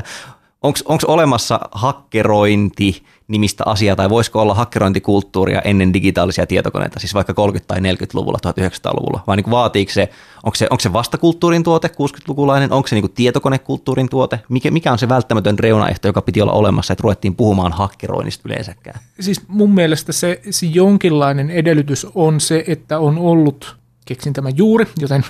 onko 0.64 1.00
olemassa 1.08 1.60
hakkerointi 1.72 3.04
nimistä 3.28 3.64
asiaa, 3.68 3.96
tai 3.96 4.10
voisiko 4.10 4.42
olla 4.42 4.54
hakkerointikulttuuria 4.54 5.62
ennen 5.62 5.94
digitaalisia 5.94 6.48
tietokoneita, 6.48 7.00
siis 7.00 7.14
vaikka 7.14 7.34
30- 7.58 7.60
tai 7.68 7.80
40-luvulla, 7.80 8.40
1900-luvulla, 8.48 9.24
vai 9.28 9.36
niin 9.36 9.52
vaatiiko 9.52 9.92
se, 9.92 10.10
onko 10.44 10.56
se, 10.56 10.68
onko 10.70 10.80
se 10.80 10.94
vastakulttuurin 10.94 11.64
tuote, 11.64 11.88
60-lukulainen, 11.88 12.72
onko 12.72 12.88
se 12.88 12.96
niin 12.96 13.12
tietokonekulttuurin 13.16 14.10
tuote, 14.10 14.40
mikä, 14.50 14.72
mikä 14.72 14.92
on 14.92 15.00
se 15.00 15.10
välttämätön 15.10 15.60
reunaehto, 15.60 16.08
joka 16.08 16.22
piti 16.22 16.42
olla 16.42 16.52
olemassa, 16.52 16.94
että 16.94 17.02
ruvettiin 17.02 17.36
puhumaan 17.36 17.74
hakkeroinnista 17.74 18.44
yleensäkään? 18.46 19.00
Siis 19.20 19.42
mun 19.48 19.74
mielestä 19.74 20.12
se, 20.12 20.42
se 20.50 20.66
jonkinlainen 20.66 21.50
edellytys 21.50 22.08
on 22.16 22.40
se, 22.40 22.64
että 22.68 23.00
on 23.00 23.18
ollut, 23.18 23.76
keksin 24.06 24.34
tämän 24.34 24.58
juuri, 24.58 24.86
joten 25.00 25.26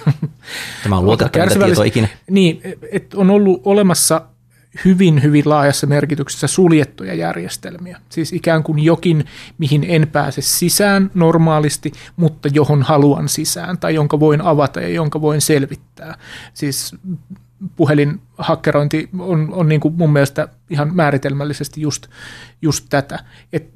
Tämä 0.84 0.98
on 0.98 1.06
luotettavinta 1.06 1.60
tietoa 1.66 1.84
ikinä. 1.84 2.08
Niin, 2.30 2.62
että 2.92 3.18
on 3.18 3.30
ollut 3.30 3.62
olemassa 3.66 4.22
hyvin, 4.86 5.24
hyvin 5.24 5.44
laajassa 5.46 5.88
merkityksessä 5.88 6.48
suljettuja 6.48 7.14
järjestelmiä. 7.14 8.02
Siis 8.10 8.34
ikään 8.34 8.64
kuin 8.64 8.80
jokin, 8.80 9.26
mihin 9.58 9.86
en 9.88 10.08
pääse 10.12 10.42
sisään 10.42 11.12
normaalisti, 11.14 11.92
mutta 12.16 12.50
johon 12.54 12.84
haluan 12.84 13.30
sisään, 13.30 13.78
tai 13.78 13.96
jonka 13.96 14.20
voin 14.20 14.42
avata 14.42 14.82
ja 14.82 14.90
jonka 14.90 15.22
voin 15.22 15.42
selvittää. 15.42 16.18
Siis 16.54 16.96
puhelinhakkerointi 17.76 19.10
on, 19.20 19.50
on 19.54 19.70
niin 19.70 19.82
kuin 19.82 19.94
mun 19.94 20.14
mielestä 20.14 20.48
ihan 20.70 20.96
määritelmällisesti 20.96 21.82
just, 21.82 22.08
just 22.62 22.86
tätä, 22.90 23.20
että 23.54 23.76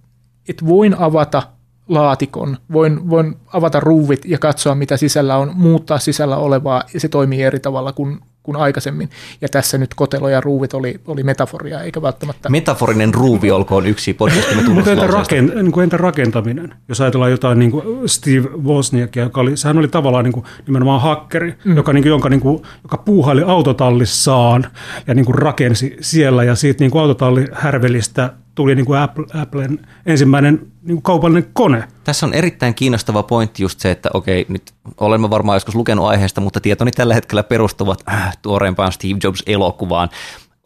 et 0.50 0.66
voin 0.66 0.96
avata 1.00 1.44
laatikon, 1.88 2.58
voin, 2.72 3.10
voin 3.10 3.36
avata 3.54 3.80
ruuvit 3.80 4.26
ja 4.26 4.38
katsoa, 4.38 4.76
mitä 4.76 4.98
sisällä 4.98 5.38
on, 5.38 5.52
muuttaa 5.56 6.00
sisällä 6.00 6.38
olevaa, 6.38 6.84
ja 6.94 7.00
se 7.00 7.10
toimii 7.10 7.42
eri 7.42 7.60
tavalla 7.60 7.94
kuin, 7.94 8.20
kuin 8.44 8.56
aikaisemmin. 8.56 9.10
Ja 9.42 9.50
tässä 9.50 9.78
nyt 9.78 9.94
kotelo 9.94 10.30
ja 10.30 10.42
ruuvit 10.42 10.74
oli, 10.74 11.00
oli 11.08 11.24
metaforia, 11.24 11.82
eikä 11.82 12.02
välttämättä... 12.02 12.50
Metaforinen 12.50 13.14
ruuvi 13.14 13.52
olkoon 13.52 13.86
yksi 13.86 14.14
podcastimme 14.14 14.64
Mutta 14.74 14.92
entä, 14.92 15.08
rakent, 15.08 15.56
niin 15.56 15.72
kuin 15.72 15.84
entä 15.84 15.98
rakentaminen? 15.98 16.74
Jos 16.88 17.02
ajatellaan 17.02 17.32
jotain 17.32 17.60
niin 17.60 17.72
kuin 17.72 18.10
Steve 18.10 18.50
Wozniakia, 18.64 19.24
joka 19.24 19.42
oli, 19.42 19.58
sehän 19.58 19.78
oli 19.78 19.88
tavallaan 19.88 20.24
niin 20.24 20.34
kuin, 20.34 20.46
nimenomaan 20.68 21.02
hakkeri, 21.02 21.56
mm. 21.66 21.76
joka, 21.76 21.94
niin 21.94 22.04
kuin, 22.04 22.10
jonka, 22.10 22.30
niin 22.30 22.42
kuin, 22.42 22.62
joka 22.84 22.98
puuhaili 22.98 23.44
autotallissaan 23.44 24.66
ja 25.08 25.14
niin 25.14 25.26
kuin 25.26 25.36
rakensi 25.36 25.98
siellä, 26.02 26.44
ja 26.44 26.56
siitä 26.56 26.84
niin 26.84 26.92
kuin 26.92 27.02
autotallihärvelistä 27.02 28.34
tuli 28.56 28.76
niin 28.76 28.86
kuin 28.86 29.00
Apple, 29.00 29.26
Applen 29.42 29.88
ensimmäinen 30.06 30.72
niin 30.82 30.96
kuin 30.96 31.02
kaupallinen 31.02 31.50
kone. 31.54 31.84
Tässä 32.04 32.26
on 32.26 32.34
erittäin 32.34 32.76
kiinnostava 32.76 33.24
pointti 33.24 33.64
just 33.64 33.80
se, 33.80 33.92
että 33.92 34.10
okei, 34.14 34.46
nyt 34.50 34.74
olemme 34.98 35.30
varmaan 35.30 35.56
joskus 35.56 35.76
lukenut 35.76 36.08
aiheesta, 36.08 36.42
mutta 36.42 36.62
tietoni 36.62 36.92
tällä 36.92 37.14
hetkellä 37.14 37.44
perustuvat 37.44 38.04
äh, 38.10 38.38
tuoreempaan 38.42 38.92
Steve 38.92 39.20
Jobs-elokuvaan. 39.24 40.10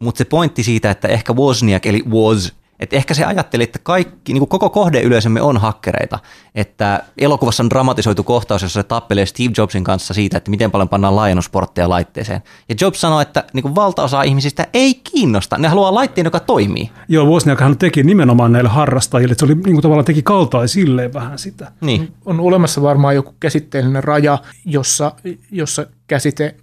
Mutta 0.00 0.18
se 0.18 0.24
pointti 0.24 0.62
siitä, 0.62 0.90
että 0.90 1.08
ehkä 1.08 1.32
Wozniak, 1.32 1.86
eli 1.86 2.02
Woz, 2.10 2.50
et 2.84 2.92
ehkä 2.92 3.14
se 3.14 3.24
ajatteli, 3.24 3.62
että 3.62 3.78
kaikki, 3.82 4.32
niin 4.32 4.40
kuin 4.40 4.48
koko 4.48 4.70
kohdeyleisömme 4.70 5.42
on 5.42 5.56
hakkereita. 5.56 6.18
Että 6.54 7.02
elokuvassa 7.18 7.62
on 7.62 7.70
dramatisoitu 7.70 8.22
kohtaus, 8.22 8.62
jossa 8.62 8.82
se 8.82 8.88
tappelee 8.88 9.26
Steve 9.26 9.52
Jobsin 9.56 9.84
kanssa 9.84 10.14
siitä, 10.14 10.36
että 10.36 10.50
miten 10.50 10.70
paljon 10.70 10.88
pannaan 10.88 11.16
laajennusportteja 11.16 11.88
laitteeseen. 11.88 12.42
Ja 12.68 12.74
Jobs 12.80 13.00
sanoi, 13.00 13.22
että 13.22 13.44
niin 13.52 13.62
kuin 13.62 13.74
valtaosa 13.74 14.22
ihmisistä 14.22 14.66
ei 14.72 14.94
kiinnosta. 14.94 15.58
Ne 15.58 15.68
haluaa 15.68 15.94
laitteen, 15.94 16.24
joka 16.24 16.40
toimii. 16.40 16.90
Joo, 17.08 17.26
Wozniakhan 17.26 17.78
teki 17.78 18.02
nimenomaan 18.02 18.52
näille 18.52 18.70
harrastajille. 18.70 19.32
Että 19.32 19.46
se 19.46 19.52
oli 19.52 19.54
niin 19.54 19.74
kuin 19.74 19.82
tavallaan 19.82 20.04
teki 20.04 20.22
kaltaisilleen 20.22 21.12
vähän 21.12 21.38
sitä. 21.38 21.72
Niin. 21.80 22.12
On 22.24 22.40
olemassa 22.40 22.82
varmaan 22.82 23.14
joku 23.14 23.34
käsitteellinen 23.40 24.04
raja, 24.04 24.38
jossa, 24.64 25.12
jossa 25.50 25.86
käsite 26.06 26.54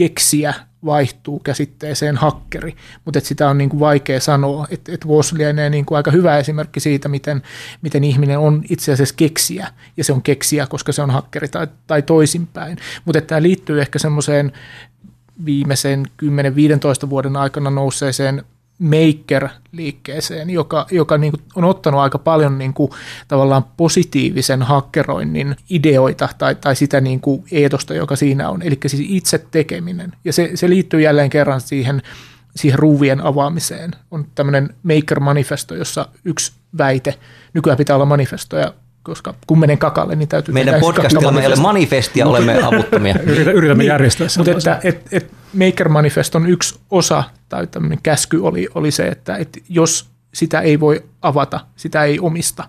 keksiä 0.00 0.54
vaihtuu 0.84 1.38
käsitteeseen 1.38 2.16
hakkeri, 2.16 2.76
mutta 3.04 3.20
sitä 3.20 3.48
on 3.48 3.58
niin 3.58 3.70
kuin 3.70 3.80
vaikea 3.80 4.20
sanoa, 4.20 4.66
että 4.70 4.92
et 4.92 5.06
Voss 5.06 5.32
lienee 5.32 5.70
niin 5.70 5.86
kuin 5.86 5.96
aika 5.96 6.10
hyvä 6.10 6.38
esimerkki 6.38 6.80
siitä, 6.80 7.08
miten, 7.08 7.42
miten 7.82 8.04
ihminen 8.04 8.38
on 8.38 8.62
itse 8.70 8.92
asiassa 8.92 9.14
keksiä, 9.14 9.68
ja 9.96 10.04
se 10.04 10.12
on 10.12 10.22
keksiä, 10.22 10.66
koska 10.66 10.92
se 10.92 11.02
on 11.02 11.10
hakkeri 11.10 11.48
tai, 11.48 11.66
tai 11.86 12.02
toisinpäin. 12.02 12.78
Mutta 13.04 13.20
tämä 13.20 13.42
liittyy 13.42 13.80
ehkä 13.80 13.98
semmoiseen 13.98 14.52
viimeisen 15.44 16.06
10-15 17.06 17.10
vuoden 17.10 17.36
aikana 17.36 17.70
nousseeseen 17.70 18.44
Maker-liikkeeseen, 18.80 20.50
joka, 20.50 20.86
joka 20.90 21.18
niin 21.18 21.32
kuin 21.32 21.42
on 21.54 21.64
ottanut 21.64 22.00
aika 22.00 22.18
paljon 22.18 22.58
niin 22.58 22.74
kuin 22.74 22.90
tavallaan 23.28 23.64
positiivisen 23.76 24.62
hakkeroinnin 24.62 25.56
ideoita 25.70 26.28
tai, 26.38 26.54
tai 26.54 26.76
sitä 26.76 27.00
niin 27.00 27.20
kuin 27.20 27.44
eetosta, 27.52 27.94
joka 27.94 28.16
siinä 28.16 28.48
on, 28.48 28.62
eli 28.62 28.78
siis 28.86 29.06
itse 29.08 29.46
tekeminen. 29.50 30.12
Ja 30.24 30.32
se, 30.32 30.50
se 30.54 30.68
liittyy 30.68 31.00
jälleen 31.00 31.30
kerran 31.30 31.60
siihen, 31.60 32.02
siihen 32.56 32.78
ruuvien 32.78 33.20
avaamiseen. 33.20 33.90
On 34.10 34.26
tämmöinen 34.34 34.74
Maker-manifesto, 34.82 35.74
jossa 35.74 36.06
yksi 36.24 36.52
väite, 36.78 37.14
nykyään 37.54 37.78
pitää 37.78 37.96
olla 37.96 38.06
manifestoja, 38.06 38.74
koska 39.02 39.34
kun 39.46 39.58
menen 39.58 39.78
kakalle, 39.78 40.16
niin 40.16 40.28
täytyy 40.28 40.54
Meidän 40.54 40.80
podcastilla 40.80 41.40
ei 41.40 41.46
ole 41.46 41.56
manifestia, 41.56 42.26
olemme 42.26 42.62
avuttomia. 42.72 43.14
Yritämme 43.54 43.74
niin, 43.82 43.88
järjestää 43.88 44.28
sen. 44.28 44.40
Mutta 44.40 44.52
että, 44.52 44.80
et, 44.84 45.08
et 45.12 45.32
Maker 45.54 45.88
Manifeston 45.88 46.46
yksi 46.46 46.78
osa 46.90 47.24
tai 47.48 47.66
tämmöinen 47.66 47.98
käsky 48.02 48.38
oli, 48.38 48.68
oli 48.74 48.90
se, 48.90 49.08
että, 49.08 49.36
että 49.36 49.60
jos 49.68 50.10
sitä 50.34 50.60
ei 50.60 50.80
voi 50.80 51.02
avata, 51.22 51.60
sitä 51.76 52.04
ei 52.04 52.20
omista. 52.20 52.64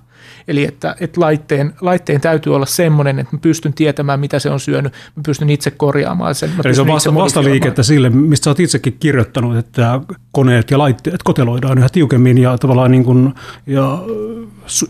Eli 0.47 0.65
että, 0.65 0.95
että 0.99 1.21
laitteen, 1.21 1.73
laitteen 1.81 2.21
täytyy 2.21 2.55
olla 2.55 2.65
semmoinen, 2.65 3.19
että 3.19 3.35
mä 3.35 3.39
pystyn 3.41 3.73
tietämään, 3.73 4.19
mitä 4.19 4.39
se 4.39 4.49
on 4.49 4.59
syönyt, 4.59 4.93
mä 5.15 5.23
pystyn 5.25 5.49
itse 5.49 5.71
korjaamaan 5.71 6.35
sen. 6.35 6.51
Eli 6.65 6.75
se 6.75 6.81
on 6.81 6.87
vasta, 6.87 7.15
vastaliikettä 7.15 7.83
sille, 7.83 8.09
mistä 8.09 8.43
sä 8.43 8.49
oot 8.49 8.59
itsekin 8.59 8.97
kirjoittanut, 8.99 9.57
että 9.57 10.01
koneet 10.31 10.71
ja 10.71 10.77
laitteet 10.77 11.23
koteloidaan 11.23 11.77
yhä 11.77 11.89
tiukemmin 11.89 12.37
ja 12.37 12.57
tavallaan 12.57 12.91
niin 12.91 13.03
kuin, 13.03 13.33
ja, 13.67 13.99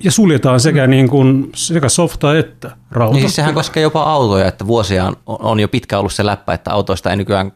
ja 0.04 0.12
suljetaan 0.12 0.60
sekä, 0.60 0.88
niin 0.88 1.10
kuin, 1.10 1.50
sekä 1.56 1.90
softa 1.90 2.38
että 2.38 2.72
rauta. 2.92 3.14
Niin 3.14 3.22
siis 3.22 3.36
sehän 3.36 3.54
koskee 3.54 3.84
jopa 3.84 4.04
autoja, 4.04 4.48
että 4.48 4.68
vuosia 4.68 5.14
on 5.26 5.60
jo 5.60 5.68
pitkä 5.68 6.00
ollut 6.00 6.14
se 6.14 6.26
läppä, 6.26 6.54
että 6.54 6.72
autoista 6.72 7.10
ei 7.10 7.18
nykyään 7.18 7.52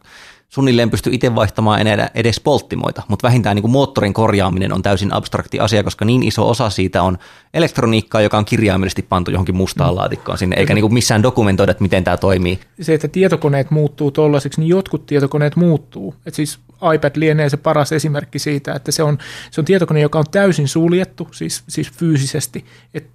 suunnilleen 0.50 0.90
pysty 0.90 1.10
itse 1.14 1.36
vaihtamaan 1.36 1.82
enää 1.82 2.10
edes 2.16 2.40
polttimoita, 2.40 3.04
mutta 3.08 3.28
vähintään 3.28 3.56
niin 3.56 3.62
kuin 3.62 3.72
moottorin 3.72 4.14
korjaaminen 4.14 4.74
on 4.74 4.82
täysin 4.82 5.14
abstrakti 5.14 5.60
asia, 5.60 5.84
koska 5.84 6.06
niin 6.06 6.24
iso 6.24 6.50
osa 6.50 6.70
siitä 6.70 7.04
on 7.04 7.18
elektroniikkaa, 7.54 8.22
joka 8.22 8.38
on 8.38 8.46
kirjaimellisesti 8.46 9.02
pantu 9.02 9.32
johonkin 9.32 9.56
mustaan 9.56 9.94
mm. 9.94 9.96
laatikkoon 9.96 10.38
sinne, 10.38 10.56
eikä 10.60 10.74
niin 10.74 10.82
kuin 10.82 10.94
missään 10.94 11.24
dokumentoida, 11.24 11.72
että 11.72 11.84
miten 11.84 12.04
tämä 12.04 12.18
toimii. 12.18 12.60
Se, 12.82 12.94
että 12.94 13.08
tietokoneet 13.08 13.72
muuttuu 13.72 14.12
tuollaiseksi, 14.12 14.62
niin 14.62 14.70
jotkut 14.70 15.06
tietokoneet 15.06 15.56
muuttuu. 15.56 16.16
Et 16.26 16.34
siis 16.34 16.60
iPad 16.96 17.12
lienee 17.16 17.50
se 17.50 17.58
paras 17.58 17.92
esimerkki 17.92 18.40
siitä, 18.40 18.74
että 18.74 18.92
se 18.92 19.04
on, 19.04 19.18
se 19.52 19.62
on 19.62 19.66
tietokone, 19.66 20.02
joka 20.02 20.20
on 20.20 20.26
täysin 20.32 20.68
suljettu, 20.68 21.28
siis, 21.32 21.64
siis 21.68 21.92
fyysisesti. 21.92 22.66
Et 22.94 23.10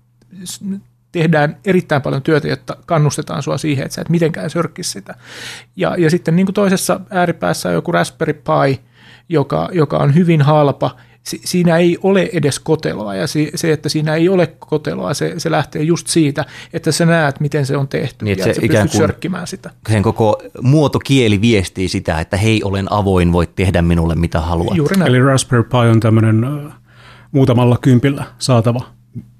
tehdään 1.12 1.56
erittäin 1.64 2.02
paljon 2.02 2.22
työtä, 2.22 2.48
jotta 2.48 2.76
kannustetaan 2.86 3.42
sua 3.42 3.58
siihen, 3.58 3.84
että 3.84 3.94
sä 3.94 4.02
et 4.02 4.08
mitenkään 4.08 4.50
sörkkisi 4.50 4.90
sitä. 4.90 5.14
Ja, 5.76 5.94
ja 5.98 6.10
sitten 6.10 6.36
niin 6.36 6.46
kuin 6.46 6.54
toisessa 6.54 7.00
ääripäässä 7.10 7.68
on 7.68 7.74
joku 7.74 7.92
Raspberry 7.92 8.34
Pi, 8.34 8.80
joka, 9.28 9.68
joka 9.72 9.98
on 9.98 10.14
hyvin 10.14 10.42
halpa. 10.42 10.96
Si, 11.22 11.40
siinä 11.44 11.76
ei 11.76 11.98
ole 12.02 12.30
edes 12.32 12.58
koteloa 12.58 13.14
ja 13.14 13.26
si, 13.26 13.50
se, 13.54 13.72
että 13.72 13.88
siinä 13.88 14.14
ei 14.14 14.28
ole 14.28 14.46
koteloa, 14.46 15.14
se, 15.14 15.34
se 15.38 15.50
lähtee 15.50 15.82
just 15.82 16.06
siitä, 16.06 16.44
että 16.72 16.92
sä 16.92 17.06
näet, 17.06 17.40
miten 17.40 17.66
se 17.66 17.76
on 17.76 17.88
tehty 17.88 18.24
niin, 18.24 18.38
ja 18.38 18.44
se, 18.44 18.50
että 18.50 18.72
sä 18.72 18.78
kuin 18.78 18.90
sörkkimään 18.90 19.46
sitä. 19.46 19.70
Sen 19.88 20.02
koko 20.02 20.42
muotokieli 20.62 21.40
viestii 21.40 21.88
sitä, 21.88 22.20
että 22.20 22.36
hei, 22.36 22.60
olen 22.64 22.92
avoin, 22.92 23.32
voit 23.32 23.54
tehdä 23.56 23.82
minulle 23.82 24.14
mitä 24.14 24.40
haluat. 24.40 24.76
Juuri 24.76 24.96
näin. 24.96 25.08
Eli 25.08 25.22
Raspberry 25.22 25.62
Pi 25.62 25.76
on 25.76 26.00
tämmöinen 26.00 26.46
muutamalla 27.32 27.78
kympillä 27.80 28.24
saatava 28.38 28.82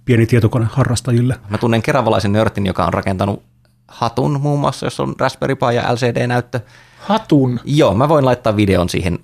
pieni 0.05 0.27
tietokone 0.27 0.67
harrastajille. 0.71 1.37
Mä 1.49 1.59
tunnen 1.59 1.83
keravalaisen 1.83 2.33
nörtin, 2.33 2.67
joka 2.67 2.87
on 2.87 2.93
rakentanut 2.93 3.43
hatun 3.89 4.41
muun 4.41 4.61
muassa, 4.61 4.87
jos 4.87 5.01
on 5.01 5.15
Raspberry 5.19 5.55
Pi 5.55 5.75
ja 5.75 5.95
LCD-näyttö. 5.95 6.61
Hatun? 6.99 7.61
Joo, 7.65 7.95
mä 7.95 8.09
voin 8.09 8.25
laittaa 8.25 8.57
videon 8.57 8.89
siihen 8.89 9.19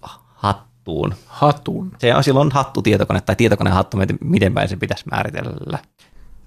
hattuun. 0.87 1.15
Hatun? 1.27 1.93
Se 1.99 2.15
on 2.15 2.25
silloin 2.25 2.51
hattu 2.53 2.83
tietokone 2.83 3.21
tai 3.21 3.37
tietokonehattu, 3.37 3.97
miten 4.25 4.55
päin 4.55 4.69
se 4.69 4.77
pitäisi 4.77 5.05
määritellä. 5.11 5.79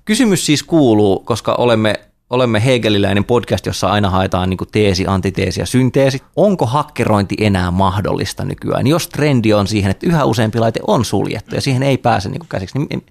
Kysymys 0.05 0.46
siis 0.46 0.63
kuuluu, 0.63 1.19
koska 1.19 1.55
olemme, 1.55 1.96
olemme 2.29 2.65
hegeliläinen 2.65 3.24
podcast, 3.24 3.65
jossa 3.65 3.88
aina 3.88 4.10
haetaan 4.10 4.50
niin 4.50 4.58
teesi, 4.72 5.08
antiteesi 5.08 5.60
ja 5.60 5.65
synteesi. 5.65 6.22
Onko 6.36 6.65
hakkerointi 6.65 7.36
enää 7.39 7.72
mahdollista 7.72 8.46
nykyään? 8.46 8.88
Jos 8.88 9.10
trendi 9.10 9.53
on 9.53 9.67
siihen, 9.67 9.91
että 9.91 10.08
yhä 10.08 10.25
useampi 10.25 10.60
laite 10.60 10.79
on 10.88 11.05
suljettu 11.05 11.55
ja 11.55 11.62
siihen 11.62 11.84
ei 11.84 11.98
pääse 11.98 12.29
niin 12.29 12.41
käsiksi, 12.50 12.79
niin 12.79 13.05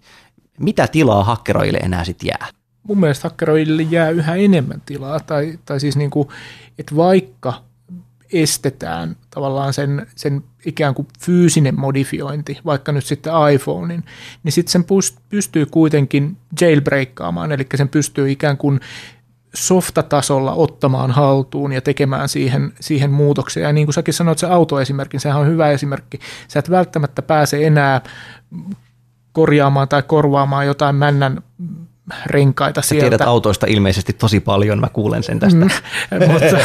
mitä 0.60 0.86
tilaa 0.86 1.24
hakkeroille 1.24 1.78
enää 1.78 2.04
sitten 2.04 2.26
jää? 2.26 2.48
Mun 2.82 3.00
mielestä 3.00 3.28
hakkeroille 3.28 3.82
jää 3.82 4.10
yhä 4.10 4.34
enemmän 4.34 4.82
tilaa, 4.86 5.20
tai, 5.20 5.58
tai 5.64 5.80
siis 5.80 5.96
niin 5.96 6.10
kuin, 6.10 6.28
että 6.78 6.96
vaikka 6.96 7.54
estetään 8.32 9.16
tavallaan 9.38 9.72
sen, 9.72 10.06
sen 10.16 10.44
ikään 10.66 10.94
kuin 10.94 11.08
fyysinen 11.20 11.80
modifiointi, 11.80 12.58
vaikka 12.64 12.92
nyt 12.92 13.04
sitten 13.04 13.32
iPhonein, 13.54 14.04
niin 14.42 14.52
sitten 14.52 14.72
sen 14.72 14.84
pystyy 15.28 15.66
kuitenkin 15.66 16.36
jailbreakkaamaan, 16.60 17.52
eli 17.52 17.66
sen 17.74 17.88
pystyy 17.88 18.30
ikään 18.30 18.56
kuin 18.56 18.80
softatasolla 19.54 20.52
ottamaan 20.52 21.10
haltuun 21.10 21.72
ja 21.72 21.80
tekemään 21.80 22.28
siihen, 22.28 22.72
siihen 22.80 23.10
muutoksia. 23.10 23.62
Ja 23.62 23.72
niin 23.72 23.86
kuin 23.86 23.94
säkin 23.94 24.14
sanoit, 24.14 24.38
se 24.38 24.46
autoesimerkki, 24.46 25.18
sehän 25.18 25.40
on 25.40 25.46
hyvä 25.46 25.70
esimerkki. 25.70 26.18
Sä 26.48 26.58
et 26.58 26.70
välttämättä 26.70 27.22
pääse 27.22 27.66
enää 27.66 28.00
korjaamaan 29.32 29.88
tai 29.88 30.02
korvaamaan 30.02 30.66
jotain 30.66 30.96
männän 30.96 31.42
renkaita 32.26 32.82
sieltä. 32.82 33.04
Sä 33.04 33.10
tiedät 33.10 33.28
autoista 33.28 33.66
ilmeisesti 33.66 34.12
tosi 34.12 34.40
paljon, 34.40 34.80
mä 34.80 34.88
kuulen 34.92 35.22
sen 35.22 35.38
tästä. 35.38 35.64
Mm, 35.64 35.70
mutta, 36.32 36.56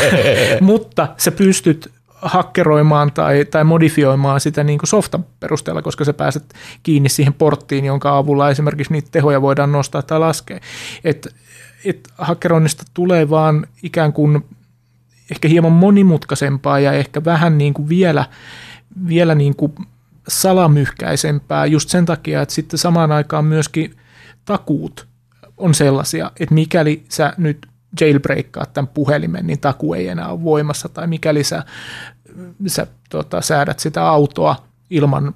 mutta 0.62 1.08
sä 1.18 1.32
pystyt 1.32 1.92
hakkeroimaan 2.24 3.12
tai, 3.12 3.46
tai 3.46 3.64
modifioimaan 3.64 4.40
sitä 4.40 4.64
niin 4.64 4.80
kuin 4.80 4.90
softan 4.90 5.26
perusteella, 5.40 5.82
koska 5.82 6.06
sä 6.06 6.14
pääset 6.14 6.54
kiinni 6.84 7.10
siihen 7.10 7.34
porttiin, 7.34 7.86
jonka 7.86 8.18
avulla 8.18 8.50
esimerkiksi 8.50 8.94
niitä 8.94 9.08
tehoja 9.12 9.42
voidaan 9.42 9.72
nostaa 9.72 10.02
tai 10.02 10.20
laskea. 10.20 10.60
Et, 11.04 11.28
et 11.86 12.10
hakkeroinnista 12.18 12.84
tulee 12.94 13.30
vaan 13.30 13.68
ikään 13.84 14.14
kuin 14.14 14.46
ehkä 15.32 15.48
hieman 15.48 15.72
monimutkaisempaa 15.72 16.80
ja 16.80 16.94
ehkä 16.94 17.26
vähän 17.26 17.58
niin 17.58 17.74
kuin 17.74 17.90
vielä– 17.90 18.26
vielä 19.08 19.36
niin 19.36 19.56
kuin 19.56 19.76
salamyhkäisempää 20.28 21.66
just 21.66 21.90
sen 21.90 22.06
takia, 22.06 22.42
että 22.42 22.56
sitten 22.56 22.80
samaan 22.80 23.12
aikaan 23.12 23.46
myöskin 23.46 23.96
takuut 24.46 25.08
on 25.58 25.74
sellaisia, 25.74 26.32
että 26.40 26.56
mikäli 26.56 27.04
sä 27.10 27.34
nyt 27.38 27.68
jailbreakkaat 28.02 28.74
tämän 28.74 28.88
puhelimen, 28.88 29.48
niin 29.48 29.60
taku 29.60 29.94
ei 29.94 30.08
enää 30.08 30.28
ole 30.28 30.44
voimassa, 30.44 30.90
tai 30.90 31.08
mikäli 31.08 31.44
sä, 31.44 31.64
sä 32.68 32.88
tota, 33.10 33.42
säädät 33.42 33.80
sitä 33.80 34.08
autoa 34.10 34.56
ilman 34.90 35.34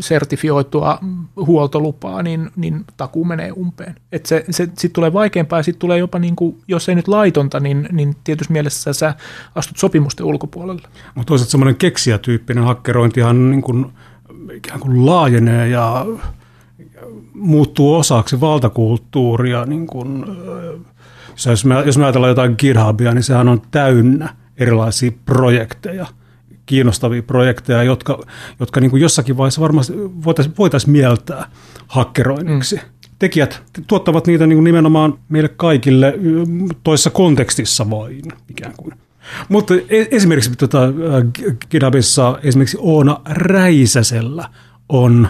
sertifioitua 0.00 0.98
huoltolupaa, 1.36 2.22
niin, 2.22 2.50
niin 2.56 2.84
takuu 2.96 3.24
menee 3.24 3.52
umpeen. 3.52 3.94
Et 4.12 4.26
se, 4.26 4.44
se, 4.50 4.64
sitten 4.64 4.92
tulee 4.92 5.12
vaikeampaa 5.12 5.58
ja 5.58 5.62
sitten 5.62 5.80
tulee 5.80 5.98
jopa, 5.98 6.18
niin 6.18 6.36
kuin, 6.36 6.56
jos 6.68 6.88
ei 6.88 6.94
nyt 6.94 7.08
laitonta, 7.08 7.60
niin, 7.60 7.88
niin 7.92 8.16
tietysti 8.24 8.52
mielessä 8.52 8.92
sä 8.92 9.14
astut 9.54 9.76
sopimusten 9.76 10.26
ulkopuolelle. 10.26 10.88
Mutta 11.14 11.28
toisaalta 11.28 11.50
semmoinen 11.50 11.76
keksijätyyppinen 11.76 12.64
hakkerointihan 12.64 13.50
niin 13.50 13.62
kuin, 13.62 13.92
ikään 14.54 14.80
kuin 14.80 15.06
laajenee 15.06 15.68
ja 15.68 16.06
muuttuu 17.34 17.94
osaksi 17.94 18.40
valtakulttuuria. 18.40 19.64
Niin 19.64 19.86
kuin, 19.86 20.24
jos, 21.46 21.64
me, 21.64 21.82
jos 21.86 21.98
me 21.98 22.04
ajatellaan 22.04 22.30
jotain 22.30 22.54
GitHubia, 22.58 23.14
niin 23.14 23.22
sehän 23.22 23.48
on 23.48 23.62
täynnä 23.70 24.34
erilaisia 24.56 25.12
projekteja– 25.26 26.06
kiinnostavia 26.70 27.22
projekteja, 27.22 27.82
jotka, 27.82 28.20
jotka 28.60 28.80
niin 28.80 28.90
kuin 28.90 29.02
jossakin 29.02 29.36
vaiheessa 29.36 29.60
varmasti 29.60 29.92
voitaisiin 30.24 30.54
voitais 30.58 30.86
mieltää 30.86 31.50
hakkeroinniksi. 31.88 32.76
Mm. 32.76 32.82
Tekijät 33.18 33.62
tuottavat 33.86 34.26
niitä 34.26 34.46
niin 34.46 34.56
kuin 34.56 34.64
nimenomaan 34.64 35.18
meille 35.28 35.48
kaikille 35.48 36.14
toisessa 36.84 37.10
kontekstissa 37.10 37.90
vain 37.90 38.22
ikään 38.50 38.72
kuin. 38.76 38.94
Mutta 39.48 39.74
e, 39.74 40.06
esimerkiksi 40.10 40.50
tota, 40.56 40.78
GitHubissa 41.70 42.38
esimerkiksi 42.42 42.76
Oona 42.80 43.20
Räisäsellä 43.24 44.48
on 44.88 45.28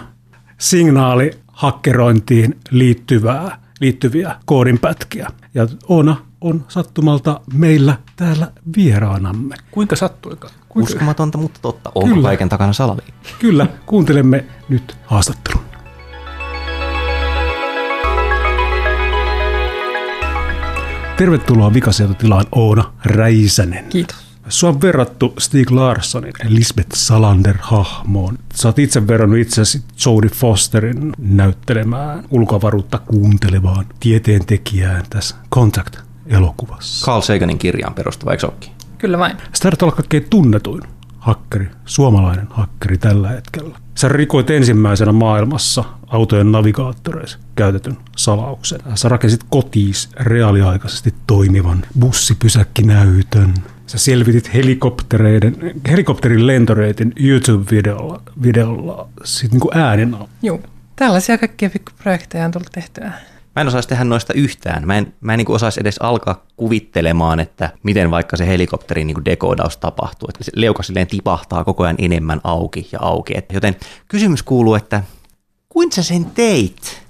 signaali 0.57 1.31
hakkerointiin 1.47 2.57
liittyvää, 2.71 3.57
liittyviä 3.79 4.35
koodinpätkiä. 4.45 5.29
Ja 5.53 5.67
Oona 5.87 6.15
on 6.41 6.65
sattumalta 6.67 7.41
meillä 7.53 7.97
täällä 8.15 8.51
vieraanamme. 8.77 9.55
Kuinka 9.71 9.95
sattuikaan? 9.95 10.60
Kuinka? 10.73 10.93
Uskomatonta, 10.93 11.37
mutta 11.37 11.59
totta. 11.61 11.91
Onko 11.95 12.15
Kyllä. 12.15 12.27
kaiken 12.27 12.49
takana 12.49 12.73
salaliitto? 12.73 13.29
Kyllä, 13.39 13.67
kuuntelemme 13.85 14.45
nyt 14.69 14.97
haastattelun. 15.05 15.61
Tervetuloa 21.17 21.73
Vikasietotilaan 21.73 22.45
Oona 22.51 22.93
Räisänen. 23.05 23.85
Kiitos. 23.89 24.15
Sua 24.49 24.69
on 24.69 24.81
verrattu 24.81 25.33
Stig 25.39 25.71
Larssonin 25.71 26.33
Lisbeth 26.47 26.95
Salander-hahmoon. 26.95 28.37
Sä 28.53 28.67
oot 28.67 28.79
itse 28.79 29.07
verrannut 29.07 29.39
itsesi 29.39 29.81
Jodie 30.05 30.29
Fosterin 30.29 31.13
näyttelemään 31.17 32.23
ulkoavaruutta 32.29 32.99
kuuntelevaan 32.99 33.85
tieteentekijään 33.99 35.03
tässä 35.09 35.35
Contact-elokuvassa. 35.55 37.05
Carl 37.05 37.21
Saganin 37.21 37.57
kirjaan 37.57 37.93
perustuva, 37.93 38.31
eikö 38.31 38.51
Kyllä 39.01 39.17
vain. 39.17 39.37
Sä 39.37 39.61
taidat 39.61 39.81
olla 39.81 39.91
kaikkein 39.95 40.27
tunnetuin 40.29 40.81
hakkeri, 41.17 41.69
suomalainen 41.85 42.47
hakkeri 42.49 42.97
tällä 42.97 43.29
hetkellä. 43.29 43.77
Sä 43.95 44.07
rikoit 44.09 44.49
ensimmäisenä 44.49 45.11
maailmassa 45.11 45.83
autojen 46.07 46.51
navigaattoreissa 46.51 47.39
käytetyn 47.55 47.97
salauksen. 48.17 48.79
Sä 48.95 49.09
rakensit 49.09 49.41
kotiis 49.49 50.09
reaaliaikaisesti 50.19 51.13
toimivan 51.27 51.81
bussipysäkkinäytön. 51.99 53.53
Sä 53.87 53.97
selvitit 53.97 54.53
helikoptereiden, 54.53 55.55
helikopterin 55.89 56.47
lentoreitin 56.47 57.13
YouTube-videolla 57.19 58.21
videolla, 58.43 59.07
sit 59.23 59.51
niin 59.51 59.61
kuin 59.61 59.77
äänen. 59.77 60.15
Joo, 60.41 60.59
tällaisia 60.95 61.37
kaikkia 61.37 61.69
pikkuprojekteja 61.69 62.45
on 62.45 62.51
tullut 62.51 62.71
tehtyä. 62.71 63.11
Mä 63.55 63.61
en 63.61 63.67
osaisi 63.67 63.89
tehdä 63.89 64.03
noista 64.03 64.33
yhtään. 64.33 64.87
Mä 64.87 64.97
en, 64.97 65.13
mä 65.21 65.33
en 65.33 65.37
niin 65.37 65.51
osaisi 65.51 65.81
edes 65.81 65.97
alkaa 65.97 66.45
kuvittelemaan, 66.57 67.39
että 67.39 67.69
miten 67.83 68.11
vaikka 68.11 68.37
se 68.37 68.47
helikopterin 68.47 69.07
niin 69.07 69.25
dekoodaus 69.25 69.77
tapahtuu. 69.77 70.29
Että 70.29 70.43
se 70.43 70.51
leuka 70.55 70.83
silleen 70.83 71.07
tipahtaa 71.07 71.63
koko 71.63 71.83
ajan 71.83 71.95
enemmän 71.99 72.41
auki 72.43 72.89
ja 72.91 72.99
auki. 73.01 73.37
Et 73.37 73.45
joten 73.53 73.75
kysymys 74.07 74.43
kuuluu, 74.43 74.75
että 74.75 75.03
kuinka 75.69 75.95
sä 75.95 76.03
sen 76.03 76.25
teit? 76.25 77.01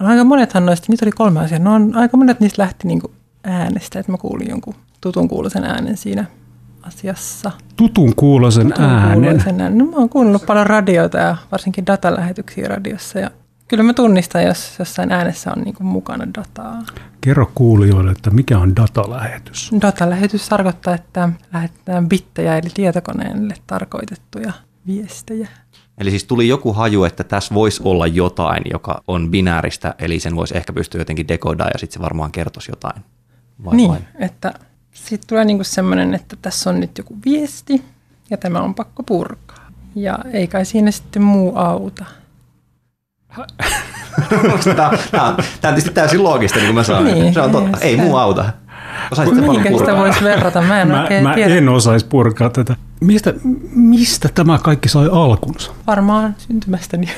Aika 0.00 0.24
monethan 0.24 0.66
noista, 0.66 0.86
niitä 0.88 1.04
oli 1.04 1.12
kolme 1.12 1.40
asiaa. 1.40 1.58
No 1.58 1.74
on, 1.74 1.96
aika 1.96 2.16
monet 2.16 2.40
niistä 2.40 2.62
lähti 2.62 2.88
niin 2.88 3.02
äänestä, 3.44 4.00
että 4.00 4.12
mä 4.12 4.18
kuulin 4.18 4.48
jonkun 4.50 4.74
tutun 5.00 5.28
kuulosen 5.28 5.64
äänen 5.64 5.96
siinä 5.96 6.24
asiassa. 6.82 7.50
Tutun 7.76 8.14
kuulosen 8.14 8.68
tutun 8.68 8.84
äänen? 8.84 9.20
Kuulosen 9.20 9.60
äänen. 9.60 9.78
No, 9.78 9.84
mä 9.84 9.96
oon 9.96 10.08
kuunnellut 10.08 10.46
paljon 10.46 10.66
radioita 10.66 11.18
ja 11.18 11.36
varsinkin 11.52 11.86
datalähetyksiä 11.86 12.68
radiossa 12.68 13.18
ja 13.18 13.30
Kyllä 13.68 13.82
mä 13.82 13.92
tunnistan, 13.92 14.42
jos 14.42 14.78
jossain 14.78 15.12
äänessä 15.12 15.52
on 15.56 15.62
niin 15.62 15.74
mukana 15.80 16.26
dataa. 16.34 16.82
Kerro 17.20 17.50
kuulijoille, 17.54 18.10
että 18.10 18.30
mikä 18.30 18.58
on 18.58 18.76
datalähetys? 18.76 19.70
Datalähetys 19.80 20.48
tarkoittaa, 20.48 20.94
että 20.94 21.28
lähetetään 21.52 22.08
bittejä 22.08 22.58
eli 22.58 22.68
tietokoneelle 22.74 23.54
tarkoitettuja 23.66 24.52
viestejä. 24.86 25.48
Eli 25.98 26.10
siis 26.10 26.24
tuli 26.24 26.48
joku 26.48 26.72
haju, 26.72 27.04
että 27.04 27.24
tässä 27.24 27.54
voisi 27.54 27.82
olla 27.84 28.06
jotain, 28.06 28.62
joka 28.72 29.02
on 29.08 29.30
binääristä, 29.30 29.94
eli 29.98 30.20
sen 30.20 30.36
voisi 30.36 30.56
ehkä 30.56 30.72
pystyä 30.72 31.00
jotenkin 31.00 31.28
dekodaamaan 31.28 31.72
ja 31.74 31.78
sitten 31.78 31.98
se 31.98 32.02
varmaan 32.02 32.32
kertoisi 32.32 32.72
jotain. 32.72 33.02
Vai 33.64 33.76
niin, 33.76 33.90
vain? 33.90 34.04
että 34.18 34.54
sitten 34.92 35.28
tulee 35.28 35.44
niinku 35.44 35.64
semmoinen, 35.64 36.14
että 36.14 36.36
tässä 36.42 36.70
on 36.70 36.80
nyt 36.80 36.98
joku 36.98 37.16
viesti 37.24 37.84
ja 38.30 38.36
tämä 38.36 38.60
on 38.60 38.74
pakko 38.74 39.02
purkaa. 39.02 39.66
Ja 39.94 40.18
ei 40.32 40.46
kai 40.46 40.64
siinä 40.64 40.90
sitten 40.90 41.22
muu 41.22 41.56
auta. 41.56 42.04
tämä, 44.76 44.90
tämä, 45.10 45.24
on, 45.24 45.36
tietysti 45.60 45.90
täysin 45.90 46.22
loogista, 46.22 46.58
niin 46.58 46.66
kuin 46.66 46.74
mä 46.74 46.82
sanoin. 46.82 47.14
Niin, 47.14 47.34
se 47.34 47.40
on 47.40 47.50
totta. 47.50 47.78
Ei 47.80 47.96
muu 47.96 48.16
auta. 48.16 48.44
Mihinkä 49.40 49.78
sitä 49.78 49.96
voisi 49.96 50.24
verrata? 50.24 50.62
Mä 50.62 50.82
en 50.82 50.88
mä, 50.88 51.08
mä 51.22 51.34
tiedä. 51.34 51.54
en 51.54 51.68
osaisi 51.68 52.06
purkaa 52.06 52.50
tätä. 52.50 52.76
Mistä, 53.00 53.34
mistä 53.74 54.28
tämä 54.34 54.58
kaikki 54.58 54.88
sai 54.88 55.08
alkunsa? 55.12 55.72
Varmaan 55.86 56.34
syntymästäni. 56.38 57.08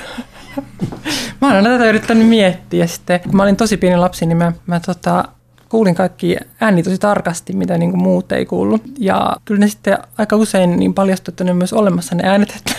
mä 1.40 1.50
olen 1.50 1.64
tätä 1.64 1.84
yrittänyt 1.84 2.28
miettiä. 2.28 2.86
Sitten, 2.86 3.20
kun 3.20 3.36
mä 3.36 3.42
olin 3.42 3.56
tosi 3.56 3.76
pieni 3.76 3.96
lapsi, 3.96 4.26
niin 4.26 4.38
mä, 4.38 4.52
mä 4.66 4.80
tota, 4.80 5.24
kuulin 5.68 5.94
kaikki 5.94 6.36
ääni 6.60 6.82
tosi 6.82 6.98
tarkasti, 6.98 7.52
mitä 7.52 7.78
niin 7.78 7.90
kuin 7.90 8.02
muut 8.02 8.32
ei 8.32 8.46
kuullut. 8.46 8.82
Ja 8.98 9.36
kyllä 9.44 9.60
ne 9.60 9.68
sitten 9.68 9.98
aika 10.18 10.36
usein 10.36 10.76
niin 10.76 10.94
paljastui, 10.94 11.32
että 11.32 11.44
ne 11.44 11.50
on 11.50 11.56
myös 11.56 11.72
olemassa 11.72 12.14
ne 12.14 12.28
äänet. 12.28 12.56
Että, 12.56 12.72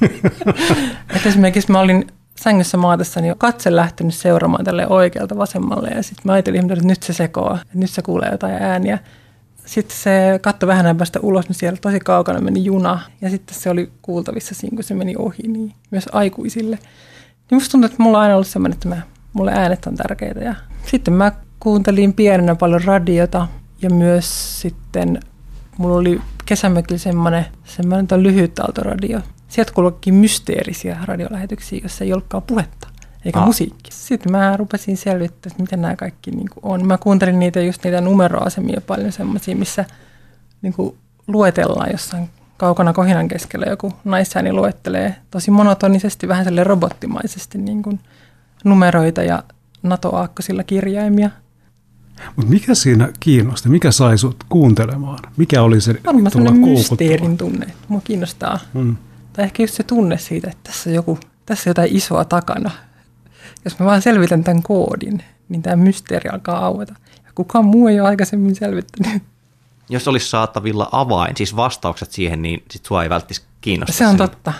että 1.16 1.28
esimerkiksi 1.28 1.72
mä 1.72 1.80
olin 1.80 2.06
sängyssä 2.40 2.76
maatessani 2.76 3.26
niin 3.26 3.38
katse 3.38 3.76
lähtenyt 3.76 4.14
seuraamaan 4.14 4.64
tälle 4.64 4.86
oikealta 4.88 5.36
vasemmalle 5.36 5.88
ja 5.88 6.02
sitten 6.02 6.22
mä 6.24 6.32
ajattelin, 6.32 6.72
että 6.72 6.86
nyt 6.86 7.02
se 7.02 7.12
sekoaa, 7.12 7.58
että 7.62 7.78
nyt 7.78 7.90
se 7.90 8.02
kuulee 8.02 8.28
jotain 8.32 8.54
ääniä. 8.54 8.98
Sitten 9.64 9.96
se 9.96 10.38
katto 10.42 10.66
vähän 10.66 10.96
päästä 10.96 11.20
ulos, 11.22 11.48
niin 11.48 11.56
siellä 11.56 11.78
tosi 11.80 12.00
kaukana 12.00 12.40
meni 12.40 12.64
juna 12.64 13.00
ja 13.20 13.30
sitten 13.30 13.56
se 13.56 13.70
oli 13.70 13.90
kuultavissa 14.02 14.54
siinä, 14.54 14.74
kun 14.74 14.84
se 14.84 14.94
meni 14.94 15.14
ohi, 15.18 15.42
niin 15.48 15.72
myös 15.90 16.08
aikuisille. 16.12 16.78
Niin 17.50 17.56
musta 17.56 17.72
tuntuu, 17.72 17.86
että 17.86 18.02
mulla 18.02 18.18
on 18.18 18.22
aina 18.22 18.34
ollut 18.34 18.46
semmoinen, 18.46 18.74
että 18.74 18.88
mä, 18.88 19.02
mulle 19.32 19.52
äänet 19.52 19.86
on 19.86 19.96
tärkeitä 19.96 20.40
ja 20.40 20.54
sitten 20.86 21.14
mä 21.14 21.32
kuuntelin 21.60 22.12
pienenä 22.12 22.54
paljon 22.54 22.84
radiota 22.84 23.48
ja 23.82 23.90
myös 23.90 24.60
sitten 24.60 25.20
mulla 25.78 25.96
oli 25.96 26.20
kesämökillä 26.46 26.98
semmoinen, 26.98 27.46
semmoinen 27.64 28.22
lyhyt 28.22 28.58
autoradio, 28.58 29.20
sieltä 29.48 29.72
kuuluukin 29.72 30.14
mysteerisiä 30.14 30.98
radiolähetyksiä, 31.04 31.80
jossa 31.82 32.04
ei 32.04 32.12
ollutkaan 32.12 32.42
puhetta 32.42 32.88
eikä 33.26 33.38
ah. 33.38 33.46
musiikki. 33.46 33.90
Sitten 33.92 34.32
mä 34.32 34.56
rupesin 34.56 34.96
selvittämään, 34.96 35.52
että 35.52 35.62
miten 35.62 35.82
nämä 35.82 35.96
kaikki 35.96 36.30
niin 36.30 36.50
kuin 36.50 36.64
on. 36.72 36.86
Mä 36.86 36.98
kuuntelin 36.98 37.38
niitä 37.38 37.60
just 37.60 37.84
niitä 37.84 38.00
numeroasemia 38.00 38.80
paljon 38.86 39.12
semmoisia, 39.12 39.56
missä 39.56 39.84
niin 40.62 40.72
kuin 40.72 40.96
luetellaan 41.26 41.92
jossain 41.92 42.30
kaukana 42.56 42.92
kohinan 42.92 43.28
keskellä 43.28 43.66
joku 43.66 43.92
naisääni 44.04 44.52
luettelee 44.52 45.16
tosi 45.30 45.50
monotonisesti, 45.50 46.28
vähän 46.28 46.44
sille 46.44 46.64
robottimaisesti 46.64 47.58
niin 47.58 47.82
kuin 47.82 48.00
numeroita 48.64 49.22
ja 49.22 49.42
NATO-aakkosilla 49.82 50.64
kirjaimia. 50.64 51.30
Mutta 52.36 52.50
mikä 52.50 52.74
siinä 52.74 53.08
kiinnosti? 53.20 53.68
Mikä 53.68 53.90
sai 53.90 54.18
sut 54.18 54.36
kuuntelemaan? 54.48 55.18
Mikä 55.36 55.62
oli 55.62 55.80
se 55.80 56.00
Varmaan 56.06 56.58
mysteerin 56.58 57.38
tunne. 57.38 57.66
Mua 57.88 58.00
kiinnostaa. 58.04 58.58
Hmm. 58.74 58.96
Tai 59.36 59.44
ehkä 59.44 59.62
just 59.62 59.74
se 59.74 59.82
tunne 59.82 60.18
siitä, 60.18 60.50
että 60.50 60.70
tässä 60.70 60.90
on, 60.90 60.94
joku, 60.94 61.18
tässä 61.46 61.70
on 61.70 61.70
jotain 61.70 61.96
isoa 61.96 62.24
takana. 62.24 62.70
Jos 63.64 63.78
mä 63.78 63.86
vaan 63.86 64.02
selvitän 64.02 64.44
tämän 64.44 64.62
koodin, 64.62 65.22
niin 65.48 65.62
tämä 65.62 65.76
mysteeri 65.76 66.30
alkaa 66.30 66.66
aueta. 66.66 66.94
Ja 67.24 67.30
kukaan 67.34 67.64
muu 67.64 67.88
ei 67.88 68.00
ole 68.00 68.08
aikaisemmin 68.08 68.54
selvittänyt. 68.54 69.22
Jos 69.88 70.08
olisi 70.08 70.28
saatavilla 70.30 70.88
avain, 70.92 71.36
siis 71.36 71.56
vastaukset 71.56 72.12
siihen, 72.12 72.42
niin 72.42 72.62
sit 72.70 72.84
sua 72.84 73.02
ei 73.02 73.10
välttämättä 73.10 73.46
kiinnosta. 73.60 73.92
Se 73.92 74.06
on 74.06 74.16
totta. 74.16 74.52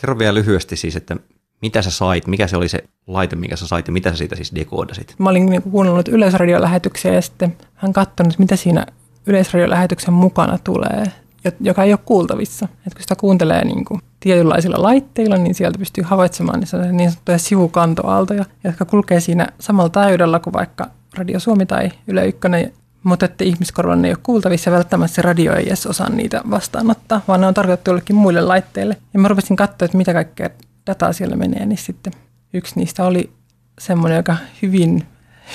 Kerro 0.00 0.18
vielä 0.18 0.34
lyhyesti 0.34 0.76
siis, 0.76 0.96
että 0.96 1.16
mitä 1.62 1.82
sä 1.82 1.90
sait, 1.90 2.26
mikä 2.26 2.46
se 2.46 2.56
oli 2.56 2.68
se 2.68 2.84
laite, 3.06 3.36
mikä 3.36 3.56
sä 3.56 3.66
sait 3.66 3.86
ja 3.86 3.92
mitä 3.92 4.10
sä 4.10 4.16
siitä 4.16 4.36
siis 4.36 4.54
dekoodasit? 4.54 5.14
Mä 5.18 5.30
olin 5.30 5.46
niin 5.46 5.62
kuunnellut 5.62 6.08
yleisradiolähetyksiä 6.08 7.14
ja 7.14 7.22
sitten 7.22 7.56
hän 7.74 7.92
katsonut, 7.92 8.38
mitä 8.38 8.56
siinä 8.56 8.86
yleisradiolähetyksen 9.26 10.14
mukana 10.14 10.58
tulee, 10.58 11.12
joka 11.60 11.84
ei 11.84 11.92
ole 11.92 12.00
kuultavissa. 12.04 12.68
Et 12.86 12.94
kun 12.94 13.02
sitä 13.02 13.16
kuuntelee 13.16 13.64
niin 13.64 13.84
kuin 13.84 14.00
tietynlaisilla 14.20 14.82
laitteilla, 14.82 15.36
niin 15.36 15.54
sieltä 15.54 15.78
pystyy 15.78 16.04
havaitsemaan 16.04 16.60
niin, 16.60 16.96
niin 16.96 17.10
sanottuja 17.10 17.38
sivukantoaaltoja, 17.38 18.44
jotka 18.64 18.84
kulkee 18.84 19.20
siinä 19.20 19.46
samalla 19.60 19.90
täydellä 19.90 20.38
kuin 20.38 20.54
vaikka 20.54 20.86
Radio 21.14 21.40
Suomi 21.40 21.66
tai 21.66 21.90
Yle 22.06 22.26
Ykkönen, 22.26 22.72
mutta 23.02 23.26
että 23.26 23.44
ihmiskorvalla 23.44 24.02
ne 24.02 24.08
ei 24.08 24.14
ole 24.14 24.20
kuultavissa, 24.22 24.70
välttämättä 24.70 25.14
se 25.14 25.22
radio 25.22 25.54
ei 25.54 25.66
edes 25.66 25.86
osaa 25.86 26.08
niitä 26.08 26.42
vastaanottaa, 26.50 27.20
vaan 27.28 27.40
ne 27.40 27.46
on 27.46 27.54
tarkoitettu 27.54 27.90
jollekin 27.90 28.16
muille 28.16 28.40
laitteille. 28.40 28.96
Ja 29.14 29.20
mä 29.20 29.28
rupesin 29.28 29.56
katsoa, 29.56 29.86
että 29.86 29.96
mitä 29.96 30.12
kaikkea 30.12 30.50
dataa 30.86 31.12
siellä 31.12 31.36
menee, 31.36 31.66
niin 31.66 31.78
sitten 31.78 32.12
yksi 32.54 32.74
niistä 32.76 33.04
oli 33.04 33.32
semmoinen, 33.78 34.16
joka 34.16 34.36
hyvin, 34.62 35.06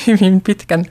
hyvin 0.08 0.42
pitkän 0.42 0.86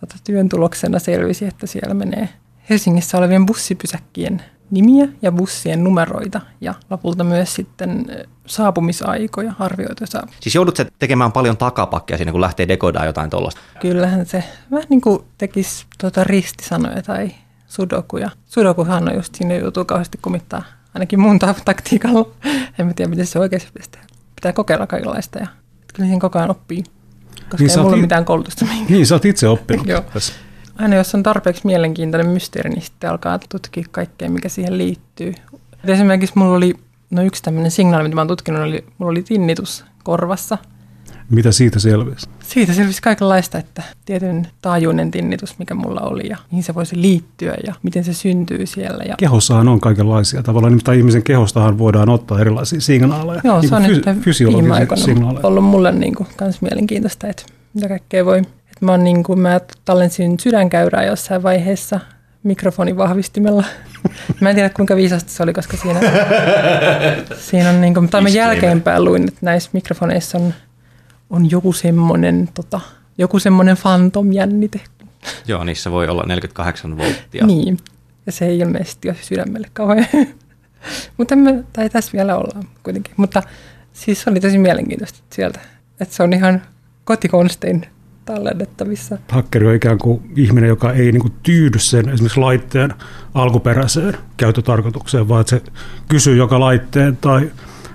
tota, 0.00 0.16
työn 0.24 0.48
tuloksena 0.48 0.98
selvisi, 0.98 1.44
että 1.44 1.66
siellä 1.66 1.94
menee 1.94 2.28
Helsingissä 2.70 3.18
olevien 3.18 3.46
bussipysäkkien 3.46 4.42
nimiä 4.72 5.08
ja 5.22 5.32
bussien 5.32 5.84
numeroita 5.84 6.40
ja 6.60 6.74
lopulta 6.90 7.24
myös 7.24 7.54
sitten 7.54 8.06
saapumisaikoja 8.46 9.52
arvioita 9.58 10.06
saa. 10.06 10.26
Siis 10.40 10.54
joudut 10.54 10.76
se 10.76 10.86
tekemään 10.98 11.32
paljon 11.32 11.56
takapakkia 11.56 12.16
siinä, 12.16 12.32
kun 12.32 12.40
lähtee 12.40 12.68
dekoidaan 12.68 13.06
jotain 13.06 13.30
tuollaista? 13.30 13.60
Kyllähän 13.80 14.26
se 14.26 14.44
vähän 14.70 14.86
niin 14.88 15.00
kuin 15.00 15.24
tekisi 15.38 15.86
tuota 16.00 16.24
ristisanoja 16.24 17.02
tai 17.02 17.30
sudokuja. 17.66 18.30
Sudokuhan 18.46 19.08
on 19.08 19.14
just 19.14 19.34
siinä 19.34 19.54
joutuu 19.54 19.84
kauheasti 19.84 20.18
kumittaa, 20.22 20.62
ainakin 20.94 21.20
mun 21.20 21.38
taktiikalla. 21.64 22.28
En 22.78 22.86
mä 22.86 22.94
tiedä, 22.94 23.10
miten 23.10 23.26
se 23.26 23.38
oikeasti 23.38 23.70
pitäisi 23.72 23.90
tehdä. 23.90 24.06
Pitää 24.34 24.52
kokeilla 24.52 24.86
kaikenlaista 24.86 25.38
ja 25.38 25.46
kyllä 25.94 26.06
siinä 26.06 26.20
koko 26.20 26.38
ajan 26.38 26.50
oppii, 26.50 26.84
koska 27.50 27.56
niin 27.58 27.70
ei 27.70 27.76
mulla 27.76 27.96
it... 27.96 28.00
mitään 28.00 28.24
koulutusta. 28.24 28.66
Niin, 28.88 29.06
sä 29.06 29.14
oot 29.14 29.24
itse 29.24 29.48
oppinut 29.48 29.86
Joo. 29.92 30.00
tässä 30.00 30.32
aina 30.78 30.96
jos 30.96 31.14
on 31.14 31.22
tarpeeksi 31.22 31.66
mielenkiintoinen 31.66 32.30
mysteeri, 32.30 32.70
niin 32.70 32.82
sitten 32.82 33.10
alkaa 33.10 33.38
tutkia 33.48 33.84
kaikkea, 33.90 34.30
mikä 34.30 34.48
siihen 34.48 34.78
liittyy. 34.78 35.34
Et 35.84 35.90
esimerkiksi 35.90 36.38
mulla 36.38 36.56
oli, 36.56 36.74
no 37.10 37.22
yksi 37.22 37.42
tämmöinen 37.42 37.70
signaali, 37.70 38.04
mitä 38.04 38.14
mä 38.14 38.20
oon 38.20 38.28
tutkinut, 38.28 38.62
oli, 38.62 38.84
mulla 38.98 39.10
oli 39.10 39.22
tinnitus 39.22 39.84
korvassa. 40.04 40.58
Mitä 41.30 41.52
siitä 41.52 41.78
selvisi? 41.78 42.28
Siitä 42.40 42.72
selvisi 42.72 43.02
kaikenlaista, 43.02 43.58
että 43.58 43.82
tietyn 44.04 44.46
taajuinen 44.62 45.10
tinnitus, 45.10 45.58
mikä 45.58 45.74
mulla 45.74 46.00
oli 46.00 46.28
ja 46.28 46.36
mihin 46.50 46.62
se 46.62 46.74
voisi 46.74 47.02
liittyä 47.02 47.54
ja 47.66 47.74
miten 47.82 48.04
se 48.04 48.12
syntyy 48.12 48.66
siellä. 48.66 49.04
Ja... 49.04 49.14
Kehossahan 49.18 49.68
on 49.68 49.80
kaikenlaisia 49.80 50.42
tavallaan, 50.42 50.78
tai 50.84 50.98
ihmisen 50.98 51.22
kehostahan 51.22 51.78
voidaan 51.78 52.08
ottaa 52.08 52.40
erilaisia 52.40 52.80
signaaleja. 52.80 53.40
Joo, 53.44 53.60
niin 53.60 53.68
se 53.68 53.74
on 53.74 53.82
fy- 54.20 54.46
viime 54.46 54.74
aikoina 54.74 55.40
ollut 55.42 55.64
mulle 55.64 55.92
niin 55.92 56.14
kuin, 56.14 56.28
kans 56.36 56.62
mielenkiintoista, 56.62 57.28
että 57.28 57.42
mitä 57.74 57.88
kaikkea 57.88 58.24
voi 58.24 58.42
Mä, 58.82 58.92
oon 58.92 59.04
niin 59.04 59.22
kuin, 59.22 59.38
mä 59.38 59.60
tallensin 59.84 60.40
sydänkäyrää 60.40 61.04
jossain 61.04 61.42
vaiheessa 61.42 62.00
mikrofonin 62.42 62.96
vahvistimella. 62.96 63.64
Mä 64.40 64.50
en 64.50 64.54
tiedä 64.54 64.70
kuinka 64.70 64.96
viisasta 64.96 65.30
se 65.30 65.42
oli, 65.42 65.52
koska 65.52 65.76
siinä, 65.76 66.00
siinä 67.38 67.70
on 67.70 67.80
niin 67.80 67.94
kuin, 67.94 68.08
tai 68.08 68.22
mä 68.22 68.28
jälkeenpäin 68.28 69.04
luin, 69.04 69.28
että 69.28 69.40
näissä 69.42 69.70
mikrofoneissa 69.72 70.38
on, 70.38 70.54
on 71.30 71.50
joku 71.50 71.72
semmoinen 71.72 72.48
tota, 72.54 72.80
joku 73.18 73.38
semmoinen 73.38 73.76
fantom-jännite. 73.76 74.80
Joo, 75.46 75.64
niissä 75.64 75.90
voi 75.90 76.08
olla 76.08 76.22
48 76.26 76.96
volttia. 76.96 77.46
niin, 77.46 77.78
ja 78.26 78.32
se 78.32 78.46
ei 78.46 78.58
ilmeisesti 78.58 79.08
ole 79.08 79.16
sydämelle 79.20 79.68
kauhean. 79.72 80.06
Mutta 81.16 81.36
me, 81.36 81.64
tai 81.72 81.90
tässä 81.90 82.12
vielä 82.12 82.36
ollaan 82.36 82.64
kuitenkin. 82.82 83.14
Mutta 83.16 83.42
siis 83.92 84.28
oli 84.28 84.40
tosi 84.40 84.58
mielenkiintoista 84.58 85.18
sieltä, 85.30 85.60
että 86.00 86.14
se 86.14 86.22
on 86.22 86.32
ihan 86.32 86.62
kotikonstein 87.04 87.86
tallennettavissa. 88.34 89.18
Hakkeri 89.28 89.66
on 89.66 89.74
ikään 89.74 89.98
kuin 89.98 90.32
ihminen, 90.36 90.68
joka 90.68 90.92
ei 90.92 91.12
niin 91.12 91.20
kuin 91.20 91.32
tyydy 91.42 91.78
sen 91.78 92.08
esimerkiksi 92.08 92.40
laitteen 92.40 92.94
alkuperäiseen 93.34 94.16
käyttötarkoitukseen, 94.36 95.28
vaan 95.28 95.40
että 95.40 95.50
se 95.50 95.62
kysyy 96.08 96.36
joka 96.36 96.60
laitteen 96.60 97.16
tai 97.16 97.50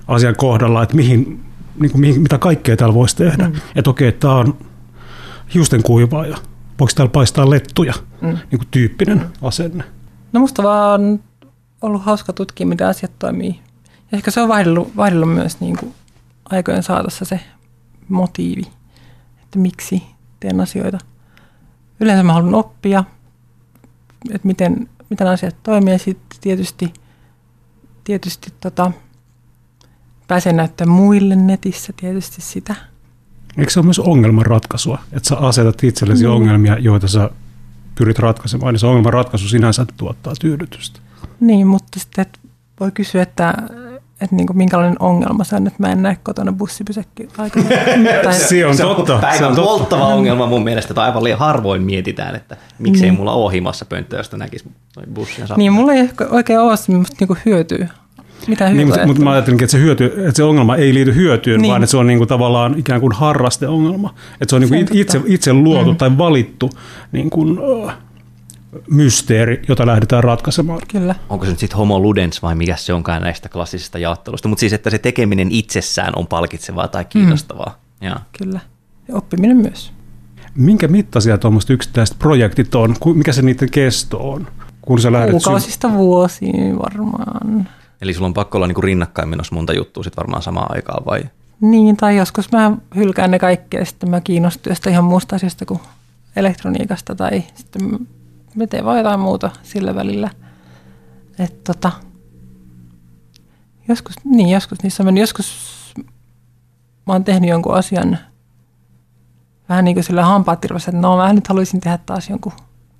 asian 0.08 0.36
kohdalla, 0.36 0.82
että 0.82 0.96
mihin, 0.96 1.40
niin 1.80 1.90
kuin, 1.90 2.00
mihin, 2.00 2.22
mitä 2.22 2.38
kaikkea 2.38 2.76
täällä 2.76 2.94
voisi 2.94 3.16
tehdä. 3.16 3.48
Mm. 3.48 3.54
Että 3.76 3.90
okei, 3.90 4.12
tämä 4.12 4.34
on 4.34 4.56
hiusten 5.54 5.82
kuivaaja. 5.82 6.36
Voiko 6.80 6.92
täällä 6.94 7.10
paistaa 7.10 7.50
lettuja? 7.50 7.94
Mm. 8.20 8.28
Niin 8.28 8.58
kuin 8.58 8.68
tyyppinen 8.70 9.18
mm. 9.18 9.24
asenne. 9.42 9.84
No 10.32 10.40
musta 10.40 10.62
vaan 10.62 11.20
ollut 11.82 12.02
hauska 12.02 12.32
tutkia, 12.32 12.66
miten 12.66 12.86
asiat 12.86 13.12
toimii. 13.18 13.60
Ja 14.12 14.16
ehkä 14.16 14.30
se 14.30 14.40
on 14.40 14.48
vaihdellut, 14.48 14.96
vaihdellut 14.96 15.34
myös 15.34 15.60
niin 15.60 15.76
kuin 15.76 15.94
aikojen 16.50 16.82
saatossa 16.82 17.24
se 17.24 17.40
motiivi, 18.08 18.62
että 19.42 19.58
miksi 19.58 20.02
teen 20.40 20.60
asioita. 20.60 20.98
Yleensä 22.00 22.22
mä 22.22 22.32
haluan 22.32 22.54
oppia, 22.54 23.04
että 24.30 24.48
miten, 24.48 24.88
miten 25.10 25.26
asiat 25.26 25.56
toimii 25.62 25.92
ja 25.94 25.98
sitten 25.98 26.38
tietysti, 26.40 26.92
tietysti 28.04 28.52
tota, 28.60 28.92
pääsen 30.28 30.56
näyttämään 30.56 30.96
muille 30.96 31.36
netissä 31.36 31.92
tietysti 31.96 32.42
sitä. 32.42 32.74
Eikö 33.58 33.70
se 33.70 33.80
ole 33.80 33.84
myös 33.84 33.98
ongelmanratkaisua, 33.98 34.98
että 35.12 35.28
sä 35.28 35.36
asetat 35.36 35.84
itsellesi 35.84 36.24
niin. 36.24 36.30
ongelmia, 36.30 36.78
joita 36.78 37.08
sä 37.08 37.30
pyrit 37.94 38.18
ratkaisemaan, 38.18 38.74
niin 38.74 38.80
se 38.80 38.86
ongelmanratkaisu 38.86 39.48
sinänsä 39.48 39.86
tuottaa 39.96 40.32
tyydytystä. 40.40 41.00
Niin, 41.40 41.66
mutta 41.66 42.00
sitten 42.00 42.26
voi 42.80 42.90
kysyä, 42.90 43.22
että 43.22 43.54
että 44.20 44.36
niin 44.36 44.46
kuin 44.46 44.56
minkälainen 44.56 44.96
ongelma 44.98 45.44
se 45.44 45.56
on, 45.56 45.66
että 45.66 45.82
mä 45.82 45.92
en 45.92 46.02
näe 46.02 46.16
kotona 46.22 46.52
bussipysäkki 46.52 47.28
aikana. 47.38 47.66
se 48.32 48.66
on 48.66 48.76
totta. 48.76 49.18
Päivän 49.18 49.38
se 49.38 49.44
on 49.44 49.54
polttava 49.54 50.00
totta. 50.00 50.14
ongelma 50.14 50.46
mun 50.46 50.64
mielestä, 50.64 50.94
tai 50.94 51.08
aivan 51.08 51.24
liian 51.24 51.38
harvoin 51.38 51.82
mietitään, 51.82 52.36
että 52.36 52.56
miksei 52.78 53.10
niin. 53.10 53.18
mulla 53.18 53.32
ole 53.32 53.52
himassa 53.52 53.84
pönttö, 53.84 54.16
josta 54.16 54.36
näkisi 54.36 54.70
bussia. 55.14 55.46
Niin, 55.56 55.72
mulla 55.72 55.92
ei 55.92 56.00
ehkä 56.00 56.26
oikein 56.30 56.60
ole 56.60 56.76
semmoista 56.76 57.16
niin 57.20 57.38
hyötyä. 57.46 57.88
Mitä 58.46 58.64
hyötyä? 58.64 58.76
Niin, 58.76 58.88
mutta, 58.88 59.06
mutta 59.06 59.22
mä 59.22 59.30
ajattelinkin, 59.30 59.64
että 59.64 59.72
se, 59.72 59.78
hyöty, 59.78 60.04
että 60.04 60.36
se 60.36 60.42
ongelma 60.42 60.76
ei 60.76 60.94
liity 60.94 61.14
hyötyyn, 61.14 61.60
niin. 61.60 61.70
vaan 61.70 61.82
että 61.82 61.90
se 61.90 61.96
on 61.96 62.06
niin 62.06 62.18
kuin 62.18 62.28
tavallaan 62.28 62.78
ikään 62.78 63.00
kuin 63.00 63.12
harrasteongelma. 63.12 64.14
Että 64.40 64.50
se 64.50 64.56
on, 64.56 64.62
niin 64.62 64.86
kuin 64.86 64.98
itse, 64.98 65.20
itse 65.26 65.52
luotu 65.52 65.92
mm. 65.92 65.96
tai 65.96 66.18
valittu 66.18 66.70
niin 67.12 67.30
kuin, 67.30 67.58
uh, 67.58 67.92
mysteeri, 68.90 69.62
jota 69.68 69.86
lähdetään 69.86 70.24
ratkaisemaan. 70.24 70.80
Kyllä. 70.88 71.14
Onko 71.28 71.44
se 71.44 71.50
nyt 71.50 71.58
sitten 71.58 71.78
homo 71.78 72.00
ludens 72.00 72.42
vai 72.42 72.54
mikä 72.54 72.76
se 72.76 72.92
onkaan 72.92 73.22
näistä 73.22 73.48
klassisista 73.48 73.98
jaottelusta, 73.98 74.48
mutta 74.48 74.60
siis 74.60 74.72
että 74.72 74.90
se 74.90 74.98
tekeminen 74.98 75.48
itsessään 75.50 76.12
on 76.16 76.26
palkitsevaa 76.26 76.88
tai 76.88 77.04
kiinnostavaa. 77.04 77.78
Mm. 78.00 78.08
Ja. 78.08 78.16
Kyllä, 78.38 78.60
ja 79.08 79.16
oppiminen 79.16 79.56
myös. 79.56 79.92
Minkä 80.54 80.88
mittaisia 80.88 81.38
tuommoiset 81.38 81.70
yksittäiset 81.70 82.18
projektit 82.18 82.74
on? 82.74 82.96
Mikä 83.14 83.32
se 83.32 83.42
niiden 83.42 83.70
kesto 83.70 84.30
on? 84.30 84.46
Kun 84.82 85.00
sä 85.00 85.12
lähdet 85.12 85.30
Kuukausista 85.30 85.88
sy- 85.88 85.94
vuosiin 85.94 86.78
varmaan. 86.78 87.68
Eli 88.00 88.14
sulla 88.14 88.26
on 88.26 88.34
pakko 88.34 88.58
olla 88.58 88.66
niinku 88.66 88.80
rinnakkain 88.80 89.28
menossa 89.28 89.54
monta 89.54 89.72
juttua 89.72 90.02
sitten 90.02 90.22
varmaan 90.22 90.42
samaan 90.42 90.76
aikaan 90.76 91.04
vai? 91.06 91.20
Niin, 91.60 91.96
tai 91.96 92.16
joskus 92.16 92.52
mä 92.52 92.72
hylkään 92.96 93.30
ne 93.30 93.38
kaikki 93.38 93.76
ja 93.76 93.84
sitten 93.84 94.10
mä 94.10 94.20
kiinnostun 94.20 94.70
jostain 94.70 94.92
ihan 94.92 95.04
muusta 95.04 95.36
asiasta 95.36 95.66
kuin 95.66 95.80
elektroniikasta 96.36 97.14
tai 97.14 97.42
sitten 97.54 98.08
me 98.54 98.66
teen 98.66 98.84
vaan 98.84 98.98
jotain 98.98 99.20
muuta 99.20 99.50
sillä 99.62 99.94
välillä. 99.94 100.30
Että 101.38 101.72
tota, 101.72 101.92
joskus, 103.88 104.14
niin 104.24 104.48
joskus 104.48 104.82
niissä 104.82 105.04
meni, 105.04 105.20
joskus 105.20 105.68
mä 107.06 107.12
oon 107.12 107.24
tehnyt 107.24 107.50
jonkun 107.50 107.74
asian 107.74 108.18
vähän 109.68 109.84
niin 109.84 109.94
kuin 109.94 110.04
sillä 110.04 110.24
hampaat 110.24 110.64
että 110.64 110.92
no 110.92 111.16
mä 111.16 111.32
nyt 111.32 111.48
haluaisin 111.48 111.80
tehdä 111.80 111.98
taas 112.06 112.30
jonkun, 112.30 112.52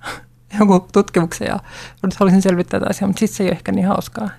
jonkun 0.58 0.88
tutkimuksen 0.92 1.48
ja 1.48 1.58
nyt 2.02 2.14
haluaisin 2.14 2.42
selvittää 2.42 2.80
tätä 2.80 2.90
asiaa, 2.90 3.08
mutta 3.08 3.20
sitten 3.20 3.36
se 3.36 3.44
ei 3.44 3.48
ole 3.48 3.56
ehkä 3.56 3.72
niin 3.72 3.86
hauskaa. 3.86 4.30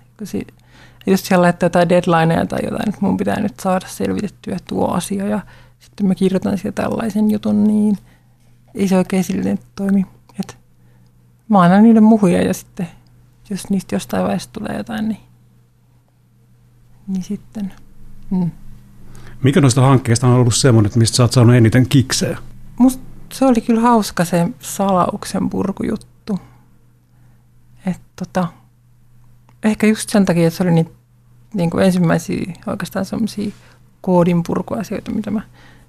Just 1.08 1.26
siellä 1.26 1.44
laittaa 1.44 1.66
jotain 1.66 1.90
deadlineja 1.90 2.46
tai 2.46 2.60
jotain, 2.64 2.90
että 2.90 3.02
mun 3.02 3.18
pitää 3.18 3.40
nyt 3.40 3.60
saada 3.60 3.88
selvitettyä 3.88 4.58
tuo 4.68 4.88
asia 4.88 5.28
ja 5.28 5.40
sitten 5.80 6.08
mä 6.08 6.16
kirjoitan 6.16 6.58
siitä 6.58 6.82
tällaisen 6.82 7.32
jutun, 7.32 7.64
niin 7.64 7.98
ei 8.76 8.88
se 8.88 8.98
oikein 8.98 9.24
silleen 9.24 9.60
toimi 9.76 10.06
mä 11.50 11.62
annan 11.62 11.84
niiden 11.84 12.04
muhuja 12.04 12.42
ja 12.42 12.54
sitten 12.54 12.88
jos 13.50 13.70
niistä 13.70 13.96
jostain 13.96 14.24
vaiheessa 14.24 14.50
tulee 14.54 14.78
jotain, 14.78 15.08
niin, 15.08 15.20
niin 17.08 17.24
sitten. 17.24 17.74
Mm. 18.30 18.52
Mikä 19.44 19.62
noista 19.62 19.82
hankkeista 19.82 20.28
on 20.28 20.34
ollut 20.34 20.56
semmoinen, 20.56 20.92
mistä 20.96 21.16
sä 21.16 21.24
oot 21.24 21.32
saanut 21.32 21.56
eniten 21.56 21.90
kiksejä? 21.90 22.38
Musta 22.78 23.04
se 23.34 23.46
oli 23.46 23.62
kyllä 23.62 23.82
hauska 23.82 24.26
se 24.26 24.48
salauksen 24.60 25.50
purkujuttu. 25.50 26.40
Et 27.86 28.02
tota, 28.16 28.48
ehkä 29.64 29.88
just 29.88 30.10
sen 30.10 30.26
takia, 30.26 30.48
että 30.48 30.58
se 30.58 30.64
oli 30.64 30.72
niitä 30.72 30.92
niin 31.54 31.70
kuin 31.70 31.86
ensimmäisiä 31.86 32.54
oikeastaan 32.68 33.06
semmoisia 33.06 33.52
koodinpurkuasioita, 34.02 35.12
mitä 35.12 35.32
mä 35.32 35.42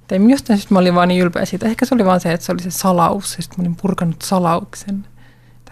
tein. 0.07 0.31
Jostain 0.31 0.59
syystä 0.59 0.75
mä 0.75 0.79
olin 0.79 0.95
vaan 0.95 1.09
niin 1.09 1.23
ylpeä 1.23 1.45
siitä. 1.45 1.67
Ehkä 1.67 1.87
se 1.87 1.95
oli 1.95 2.05
vaan 2.05 2.21
se, 2.21 2.33
että 2.33 2.47
se 2.47 2.53
oli 2.53 2.63
se 2.63 2.71
salaus, 2.71 3.37
ja 3.37 3.43
sitten 3.43 3.59
mä 3.59 3.63
olin 3.63 3.77
purkanut 3.83 4.23
salauksen 4.23 5.07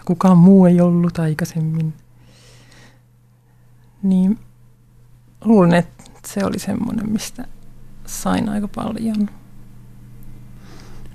kukaan 0.09 0.39
muu 0.39 0.67
ei 0.67 0.81
ollut 0.81 1.19
aikaisemmin. 1.19 1.95
Niin 4.03 4.39
luulen, 5.45 5.75
että 5.75 6.05
se 6.27 6.45
oli 6.45 6.59
semmoinen, 6.59 7.13
mistä 7.13 7.45
sain 8.07 8.49
aika 8.49 8.69
paljon. 8.69 9.29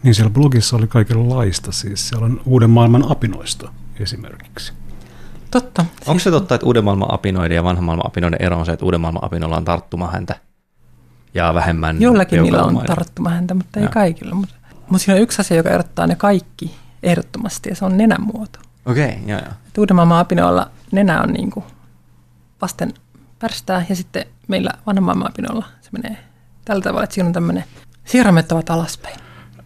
Niin 0.04 0.16
siellä 0.16 0.30
blogissa 0.30 0.76
oli 0.76 0.88
kaikenlaista, 0.88 1.72
siis 1.72 2.10
siellä 2.10 2.26
on 2.26 2.42
uuden 2.46 2.70
maailman 2.70 3.12
apinoista 3.12 3.74
esimerkiksi. 4.00 4.74
Totta. 5.52 5.86
Onko 6.08 6.20
se 6.20 6.32
totta, 6.32 6.56
että 6.56 6.68
uuden 6.68 6.84
maailman 6.84 7.14
apinoiden 7.14 7.56
ja 7.56 7.64
vanhan 7.64 7.84
maailman 7.84 8.08
apinoiden 8.08 8.42
ero 8.42 8.60
on 8.60 8.66
se, 8.66 8.72
että 8.72 8.86
uuden 8.86 9.02
maailman 9.02 9.26
apinoilla 9.26 9.58
on 9.58 9.66
tarttumahäntä 9.66 10.36
ja 11.34 11.54
vähemmän 11.54 12.02
Jollakin 12.02 12.44
niillä 12.44 12.64
on 12.64 12.84
tarttumahäntä, 12.88 13.54
mutta 13.54 13.80
ei 13.80 13.84
Joo. 13.86 13.92
kaikilla. 13.94 14.36
Mutta, 14.36 14.56
mutta 14.90 14.98
siinä 14.98 15.16
on 15.16 15.22
yksi 15.22 15.42
asia, 15.42 15.58
joka 15.58 15.70
erottaa 15.70 16.08
ne 16.08 16.16
kaikki 16.16 16.76
ehdottomasti, 17.04 17.70
ja 17.70 17.76
se 17.76 17.86
on 17.86 17.98
nenän 17.98 18.22
muoto. 18.22 18.60
Okei, 18.86 19.06
okay, 19.06 19.20
joo, 19.28 19.40
joo. 19.40 19.54
Et 19.68 19.78
uuden 19.78 19.96
maailman 19.96 20.20
apinoilla 20.20 20.72
nenä 20.92 21.22
on 21.22 21.30
niin 21.30 21.52
kuin 21.52 21.66
vasten 22.62 22.94
pärstää, 23.40 23.86
ja 23.90 23.96
sitten 23.96 24.26
meillä 24.48 24.72
vanhan 24.86 25.04
maailman 25.04 25.28
apinoilla 25.28 25.66
se 25.82 25.90
menee 25.92 26.18
tällä 26.66 26.82
tavalla, 26.82 27.04
että 27.04 27.14
siinä 27.14 27.28
on 27.28 27.34
tämmöinen 27.34 27.64
siirromet 28.06 28.52
ovat 28.52 28.70
alaspäin. 28.70 29.20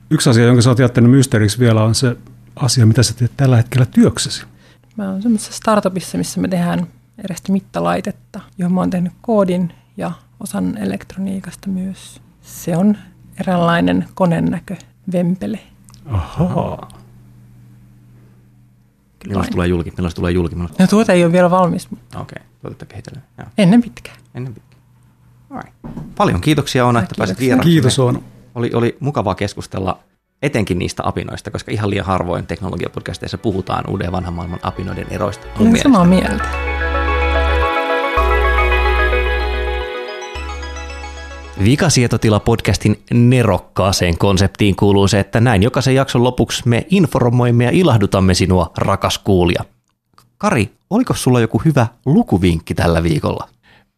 Yksi 0.10 0.30
asia, 0.30 0.45
jonka 0.45 0.62
sä 0.62 0.69
oot 0.69 0.80
jättänyt 0.80 1.12
mysteeriksi 1.12 1.60
vielä, 1.60 1.84
on 1.84 1.95
se 1.95 2.17
asia, 2.56 2.86
mitä 2.86 3.03
sä 3.03 3.13
teet 3.13 3.32
tällä 3.38 3.58
hetkellä 3.58 3.86
työksesi. 3.86 4.45
Mä 4.95 5.10
oon 5.10 5.21
semmoisessa 5.21 5.53
startupissa, 5.53 6.17
missä 6.17 6.41
me 6.41 6.47
tehdään 6.47 6.88
erästä 7.23 7.51
mittalaitetta, 7.51 8.39
johon 8.58 8.73
mä 8.73 8.80
oon 8.80 8.89
tehnyt 8.89 9.13
koodin 9.21 9.73
ja 9.97 10.12
osan 10.39 10.77
elektroniikasta 10.77 11.69
myös. 11.69 12.21
Se 12.41 12.77
on 12.77 12.97
eräänlainen 13.39 14.08
konennäkö 14.13 14.75
vempele. 15.12 15.60
Ahaa. 16.06 16.96
Milloin 19.28 19.46
se 19.46 19.52
tulee 19.52 19.68
julki? 19.68 19.92
Milloin 19.98 20.12
se 20.12 20.16
tulee 20.16 20.32
julki? 20.32 20.56
Milloin... 20.56 20.74
No 20.80 20.88
tuote 20.88 21.13
ei 21.13 21.24
ole 21.24 21.32
vielä 21.32 21.52
valmis, 21.52 21.92
mutta 21.92 22.20
Okei, 22.20 22.38
okay. 22.42 22.50
tuotetta 22.62 22.86
kehitellään. 22.86 23.28
Joo. 23.38 23.48
ennen 23.58 23.82
pitkään. 23.82 24.18
Ennen 24.36 24.54
pitkään. 24.54 24.82
Alright. 25.50 25.76
Paljon 26.16 26.42
kiitoksia 26.42 26.86
Oona, 26.86 27.00
että 27.00 27.16
pääsit 27.18 27.40
vieraaksi. 27.40 27.70
Kiitos 27.70 28.00
Oona. 28.00 28.20
Oli, 28.56 28.72
oli 28.74 28.98
mukavaa 29.00 29.36
keskustella 29.36 30.00
etenkin 30.42 30.80
niistä 30.80 31.04
apinoista, 31.06 31.52
koska 31.52 31.72
ihan 31.72 31.90
liian 31.90 32.06
harvoin 32.06 32.48
teknologiapodcasteissa 32.48 33.38
puhutaan 33.38 33.90
uuden 33.90 34.06
ja 34.06 34.12
vanhan 34.12 34.34
maailman 34.34 34.60
apinoiden 34.63 35.08
eroista. 35.10 35.48
Olen 35.60 35.78
samaa 35.78 36.06
mieltä. 36.06 36.77
Vikasietotila-podcastin 41.63 43.00
nerokkaaseen 43.13 44.17
konseptiin 44.17 44.76
kuuluu 44.76 45.08
se, 45.08 45.20
että 45.20 45.41
näin 45.41 45.63
jokaisen 45.63 45.96
jakson 45.96 46.24
lopuksi 46.24 46.63
me 46.65 46.86
informoimme 46.89 47.63
ja 47.63 47.72
ilahdutamme 47.72 48.34
sinua, 48.34 48.72
rakas 48.78 49.17
kuulija. 49.17 49.65
Kari, 50.38 50.72
oliko 50.89 51.13
sulla 51.13 51.39
joku 51.39 51.62
hyvä 51.65 51.88
lukuvinkki 52.06 52.74
tällä 52.74 53.04
viikolla? 53.04 53.50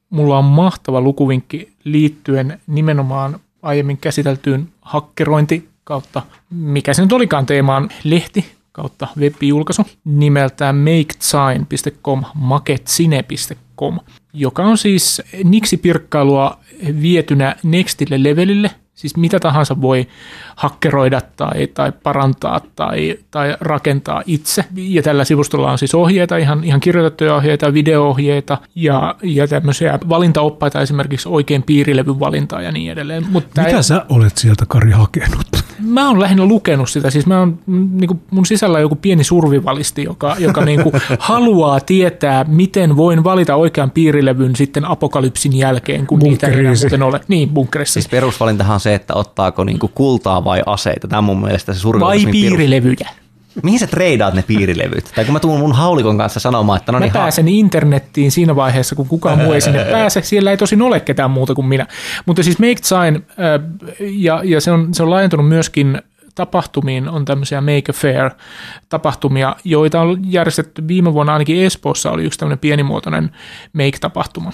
Mulla 0.09 0.37
on 0.37 0.45
mahtava 0.45 1.01
lukuvinkki 1.01 1.73
liittyen 1.83 2.61
nimenomaan 2.67 3.39
aiemmin 3.61 3.97
käsiteltyyn 3.97 4.69
hakkerointi 4.81 5.69
kautta, 5.83 6.21
mikä 6.49 6.93
se 6.93 7.01
nyt 7.01 7.11
olikaan 7.11 7.45
teemaan, 7.45 7.89
lehti 8.03 8.45
kautta 8.71 9.07
web-julkaisu 9.19 9.85
nimeltään 10.05 10.75
makesign.com, 10.75 12.23
maketsine.com, 12.35 13.99
joka 14.33 14.63
on 14.63 14.77
siis 14.77 15.21
Nixi-pirkkailua 15.43 16.57
vietynä 17.01 17.55
nextille 17.63 18.23
levelille, 18.23 18.71
siis 18.93 19.17
mitä 19.17 19.39
tahansa 19.39 19.81
voi 19.81 20.07
hakkeroida 20.55 21.21
tai, 21.35 21.67
tai 21.67 21.91
parantaa 22.03 22.61
tai, 22.75 23.17
tai 23.31 23.57
rakentaa 23.59 24.23
itse. 24.25 24.65
Ja 24.75 25.01
tällä 25.01 25.23
sivustolla 25.23 25.71
on 25.71 25.77
siis 25.77 25.95
ohjeita, 25.95 26.37
ihan, 26.37 26.63
ihan 26.63 26.79
kirjoitettuja 26.79 27.35
ohjeita, 27.35 27.73
video-ohjeita 27.73 28.57
ja, 28.75 29.15
ja 29.23 29.47
tämmöisiä 29.47 29.99
valintaoppaita, 30.09 30.81
esimerkiksi 30.81 31.29
oikein 31.29 31.63
piirilevyn 31.63 32.19
valintaa 32.19 32.61
ja 32.61 32.71
niin 32.71 32.91
edelleen. 32.91 33.25
Mutta 33.29 33.61
Mitä 33.61 33.81
sä 33.81 34.05
olet 34.09 34.37
sieltä, 34.37 34.65
Kari, 34.67 34.91
hakenut? 34.91 35.47
Mä 35.81 36.07
oon 36.07 36.19
lähinnä 36.19 36.45
lukenut 36.45 36.89
sitä, 36.89 37.09
siis 37.09 37.25
mä 37.25 37.39
oon, 37.39 37.59
mm, 37.65 37.89
niinku, 37.93 38.19
mun 38.31 38.45
sisällä 38.45 38.75
on 38.75 38.81
joku 38.81 38.95
pieni 38.95 39.23
survivalisti, 39.23 40.03
joka, 40.03 40.35
joka 40.39 40.65
niinku, 40.65 40.91
haluaa 41.19 41.79
tietää, 41.79 42.45
miten 42.47 42.97
voin 42.97 43.23
valita 43.23 43.55
oikean 43.55 43.91
piirilevyn 43.91 44.55
sitten 44.55 44.85
apokalypsin 44.85 45.57
jälkeen, 45.57 46.07
kun 46.07 46.19
niitä 46.19 46.47
ei 46.47 46.59
enää 46.59 46.73
muuten 46.81 47.03
ole. 47.03 47.21
Niin, 47.27 47.49
bunkkerissa. 47.49 47.93
Siis 47.93 48.07
perusvalintahan 48.07 48.73
on 48.73 48.79
se, 48.79 48.95
että 48.95 49.13
ottaako 49.13 49.63
niinku 49.63 49.91
kultaa 49.95 50.43
vai 50.43 50.61
aseita. 50.65 51.07
Tämä 51.07 51.17
on 51.17 51.23
mun 51.23 51.41
mielestä 51.41 51.73
se 51.73 51.77
Vai 51.77 51.81
survivalismin 51.81 52.33
perus. 52.33 53.28
Mihin 53.63 53.79
sä 53.79 53.87
treidaat 53.87 54.33
ne 54.33 54.43
piirilevyt? 54.47 55.11
Tai 55.15 55.25
kun 55.25 55.33
mä 55.33 55.39
tuun 55.39 55.59
mun 55.59 55.73
haulikon 55.75 56.17
kanssa 56.17 56.39
sanomaan, 56.39 56.77
että 56.79 56.91
no 56.91 56.99
Mä 56.99 57.05
niin, 57.05 57.13
ha- 57.13 57.19
pääsen 57.19 57.47
internettiin 57.47 58.31
siinä 58.31 58.55
vaiheessa, 58.55 58.95
kun 58.95 59.07
kukaan 59.07 59.39
muu 59.39 59.53
ei 59.53 59.61
sinne 59.61 59.83
pääse. 59.85 60.21
Siellä 60.21 60.51
ei 60.51 60.57
tosin 60.57 60.81
ole 60.81 60.99
ketään 60.99 61.31
muuta 61.31 61.55
kuin 61.55 61.67
minä. 61.67 61.87
Mutta 62.25 62.43
siis 62.43 62.59
Make 62.59 62.75
Sign, 62.81 63.15
äh, 63.15 63.95
ja, 63.99 64.41
ja 64.43 64.61
se, 64.61 64.71
on, 64.71 64.93
se 64.93 65.03
on 65.03 65.09
laajentunut 65.09 65.47
myöskin 65.47 66.01
tapahtumiin, 66.35 67.09
on 67.09 67.25
tämmöisiä 67.25 67.61
Make 67.61 67.83
a 67.89 67.93
Fair 67.93 68.29
tapahtumia, 68.89 69.55
joita 69.63 70.01
on 70.01 70.17
järjestetty 70.31 70.87
viime 70.87 71.13
vuonna 71.13 71.33
ainakin 71.33 71.63
Espoossa 71.65 72.11
oli 72.11 72.23
yksi 72.23 72.39
tämmöinen 72.39 72.59
pienimuotoinen 72.59 73.31
Make-tapahtuma. 73.73 74.51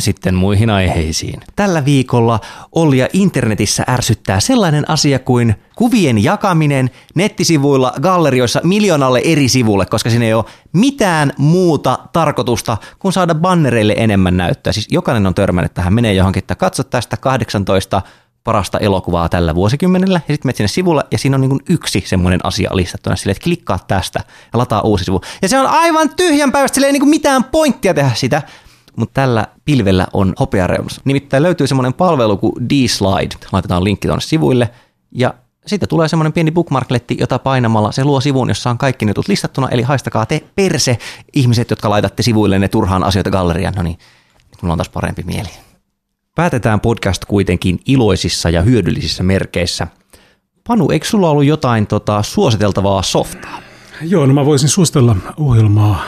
Ja 0.00 0.04
sitten 0.04 0.34
muihin 0.34 0.70
aiheisiin. 0.70 1.40
Tällä 1.56 1.84
viikolla 1.84 2.40
Ollia 2.72 3.08
internetissä 3.12 3.84
ärsyttää 3.88 4.40
sellainen 4.40 4.90
asia 4.90 5.18
kuin 5.18 5.54
kuvien 5.76 6.24
jakaminen 6.24 6.90
nettisivuilla, 7.14 7.92
gallerioissa 8.02 8.60
miljoonalle 8.64 9.20
eri 9.24 9.48
sivulle, 9.48 9.86
koska 9.86 10.10
siinä 10.10 10.24
ei 10.24 10.34
ole 10.34 10.44
mitään 10.72 11.32
muuta 11.38 11.98
tarkoitusta 12.12 12.76
kuin 12.98 13.12
saada 13.12 13.34
bannereille 13.34 13.94
enemmän 13.96 14.36
näyttöä. 14.36 14.72
Siis 14.72 14.86
jokainen 14.90 15.26
on 15.26 15.34
törmännyt 15.34 15.74
tähän, 15.74 15.94
menee 15.94 16.12
johonkin, 16.14 16.40
että 16.40 16.54
katso 16.54 16.84
tästä 16.84 17.16
18 17.16 18.02
parasta 18.44 18.78
elokuvaa 18.78 19.28
tällä 19.28 19.54
vuosikymmenellä, 19.54 20.20
ja 20.28 20.34
sitten 20.34 20.48
menet 20.48 20.56
sinne 20.56 20.68
sivulle, 20.68 21.04
ja 21.10 21.18
siinä 21.18 21.34
on 21.34 21.40
niin 21.40 21.60
yksi 21.68 22.02
semmoinen 22.06 22.40
asia 22.42 22.70
listattuna 22.72 23.16
silleen, 23.16 23.36
että 23.36 23.44
klikkaa 23.44 23.78
tästä 23.88 24.20
ja 24.52 24.58
lataa 24.58 24.80
uusi 24.80 25.04
sivu. 25.04 25.20
Ja 25.42 25.48
se 25.48 25.58
on 25.58 25.66
aivan 25.66 26.10
tyhjän 26.16 26.52
päivästä, 26.52 26.74
sillä 26.74 26.86
ei 26.86 26.92
niin 26.92 27.08
mitään 27.08 27.44
pointtia 27.44 27.94
tehdä 27.94 28.10
sitä, 28.14 28.42
mutta 29.00 29.20
tällä 29.20 29.46
pilvellä 29.64 30.06
on 30.12 30.34
hopeareunus. 30.40 31.00
Nimittäin 31.04 31.42
löytyy 31.42 31.66
semmoinen 31.66 31.94
palvelu 31.94 32.36
kuin 32.36 32.68
D-Slide, 32.68 33.36
laitetaan 33.52 33.84
linkki 33.84 34.08
tuonne 34.08 34.20
sivuille, 34.20 34.70
ja 35.12 35.34
sitten 35.66 35.88
tulee 35.88 36.08
semmoinen 36.08 36.32
pieni 36.32 36.50
bookmarkletti, 36.50 37.16
jota 37.20 37.38
painamalla 37.38 37.92
se 37.92 38.04
luo 38.04 38.20
sivun, 38.20 38.48
jossa 38.48 38.70
on 38.70 38.78
kaikki 38.78 39.06
jutut 39.08 39.28
listattuna, 39.28 39.68
eli 39.68 39.82
haistakaa 39.82 40.26
te 40.26 40.44
perse 40.54 40.98
ihmiset, 41.32 41.70
jotka 41.70 41.90
laitatte 41.90 42.22
sivuille 42.22 42.58
ne 42.58 42.68
turhaan 42.68 43.04
asioita 43.04 43.30
galleriaan. 43.30 43.74
No 43.74 43.82
niin, 43.82 43.98
nyt 44.50 44.62
mulla 44.62 44.72
on 44.72 44.78
taas 44.78 44.88
parempi 44.88 45.22
mieli. 45.22 45.48
Päätetään 46.34 46.80
podcast 46.80 47.24
kuitenkin 47.24 47.80
iloisissa 47.86 48.50
ja 48.50 48.62
hyödyllisissä 48.62 49.22
merkeissä. 49.22 49.86
Panu, 50.68 50.90
eikö 50.90 51.06
sulla 51.06 51.30
ollut 51.30 51.44
jotain 51.44 51.86
tota, 51.86 52.22
suositeltavaa 52.22 53.02
softaa? 53.02 53.62
Joo, 54.02 54.26
no 54.26 54.34
mä 54.34 54.46
voisin 54.46 54.68
suositella 54.68 55.16
ohjelmaa, 55.36 56.02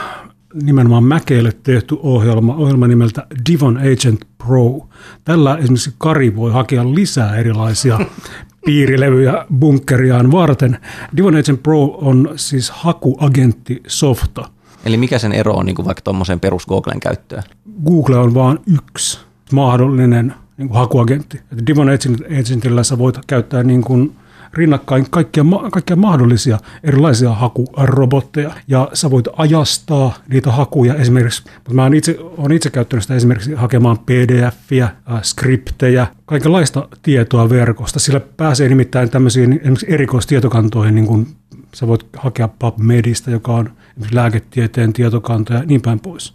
nimenomaan 0.63 1.03
Mäkeille 1.03 1.51
tehty 1.63 1.97
ohjelma, 2.01 2.55
ohjelma 2.55 2.87
nimeltä 2.87 3.27
Divon 3.49 3.77
Agent 3.77 4.21
Pro. 4.37 4.87
Tällä 5.23 5.57
esimerkiksi 5.57 5.93
Kari 5.97 6.35
voi 6.35 6.51
hakea 6.51 6.95
lisää 6.95 7.35
erilaisia 7.35 7.99
piirilevyjä 8.65 9.45
bunkkeriaan 9.59 10.31
varten. 10.31 10.77
Divon 11.17 11.35
Agent 11.35 11.63
Pro 11.63 11.83
on 11.83 12.29
siis 12.35 12.71
hakuagentti-softa. 12.71 14.49
Eli 14.85 14.97
mikä 14.97 15.19
sen 15.19 15.31
ero 15.31 15.53
on 15.53 15.65
niin 15.65 15.75
kuin 15.75 15.85
vaikka 15.85 16.01
tuommoisen 16.01 16.39
perus 16.39 16.65
Googlen 16.65 16.99
käyttöön? 16.99 17.43
Google 17.85 18.17
on 18.17 18.33
vain 18.33 18.59
yksi 18.75 19.19
mahdollinen 19.51 20.33
niin 20.57 20.67
kuin 20.67 20.79
hakuagentti. 20.79 21.41
Divon 21.67 21.87
Agent- 21.87 22.39
Agentilla 22.41 22.83
sä 22.83 22.97
voit 22.97 23.19
käyttää 23.27 23.63
niin 23.63 23.81
kuin 23.81 24.15
rinnakkain 24.53 25.05
kaikkia, 25.09 25.45
kaikkia 25.71 25.95
mahdollisia 25.95 26.59
erilaisia 26.83 27.29
hakurobotteja. 27.29 28.51
Ja 28.67 28.89
sä 28.93 29.11
voit 29.11 29.25
ajastaa 29.37 30.13
niitä 30.27 30.51
hakuja 30.51 30.95
esimerkiksi, 30.95 31.43
mutta 31.55 31.73
mä 31.73 31.83
oon 31.83 31.93
itse, 31.93 32.17
oon 32.37 32.51
itse 32.51 32.69
käyttänyt 32.69 33.03
sitä 33.03 33.15
esimerkiksi 33.15 33.53
hakemaan 33.53 33.99
pdf-iä, 33.99 34.85
äh, 34.85 35.23
skriptejä, 35.23 36.07
kaikenlaista 36.25 36.87
tietoa 37.01 37.49
verkosta. 37.49 37.99
Sillä 37.99 38.19
pääsee 38.19 38.69
nimittäin 38.69 39.09
tämmöisiin 39.09 39.61
erikoistietokantoihin, 39.87 40.95
niin 40.95 41.07
kuin 41.07 41.27
sä 41.73 41.87
voit 41.87 42.05
hakea 42.17 42.47
PubMedistä, 42.47 43.31
joka 43.31 43.51
on 43.53 43.69
lääketieteen 44.11 44.93
tietokanta 44.93 45.53
ja 45.53 45.63
niin 45.63 45.81
päin 45.81 45.99
pois. 45.99 46.33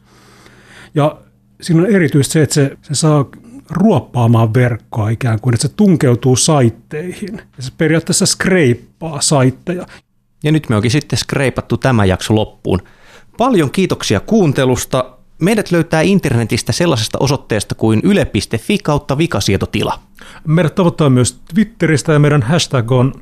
Ja 0.94 1.16
siinä 1.60 1.82
on 1.82 1.86
erityisesti 1.86 2.32
se, 2.32 2.42
että 2.42 2.54
se, 2.54 2.76
se 2.82 2.94
saa 2.94 3.24
ruoppaamaan 3.70 4.54
verkkoa 4.54 5.08
ikään 5.08 5.40
kuin, 5.40 5.54
että 5.54 5.68
se 5.68 5.74
tunkeutuu 5.74 6.36
saitteihin. 6.36 7.42
Ja 7.56 7.62
se 7.62 7.72
periaatteessa 7.78 8.26
skreippaa 8.26 9.20
saitteja. 9.20 9.86
Ja 10.44 10.52
nyt 10.52 10.68
me 10.68 10.76
onkin 10.76 10.90
sitten 10.90 11.18
skreipattu 11.18 11.76
tämä 11.76 12.04
jakso 12.04 12.34
loppuun. 12.34 12.82
Paljon 13.38 13.70
kiitoksia 13.70 14.20
kuuntelusta. 14.20 15.10
Meidät 15.38 15.70
löytää 15.70 16.00
internetistä 16.00 16.72
sellaisesta 16.72 17.18
osoitteesta 17.20 17.74
kuin 17.74 18.00
yle.fi 18.04 18.78
kautta 18.78 19.18
vikasietotila. 19.18 19.98
Meidät 20.46 20.74
tavoittaa 20.74 21.10
myös 21.10 21.40
Twitteristä 21.54 22.12
ja 22.12 22.18
meidän 22.18 22.42
hashtag 22.42 22.92
on 22.92 23.14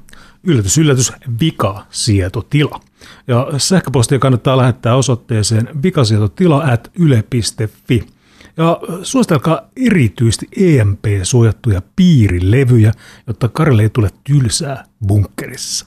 yllätys, 0.44 0.78
yllätys, 0.78 1.12
vikasietotila. 1.40 2.80
Ja 3.28 3.48
sähköpostia 3.58 4.18
kannattaa 4.18 4.56
lähettää 4.56 4.96
osoitteeseen 4.96 5.68
vikasietotila 5.82 6.62
at 6.72 6.90
yle.fi. 6.98 8.15
Ja 8.56 8.80
suositelkaa 9.02 9.60
erityisesti 9.86 10.46
EMP-suojattuja 10.56 11.82
piirilevyjä, 11.96 12.92
jotta 13.26 13.48
Karille 13.48 13.82
ei 13.82 13.90
tule 13.90 14.10
tylsää 14.24 14.84
bunkkerissa. 15.06 15.86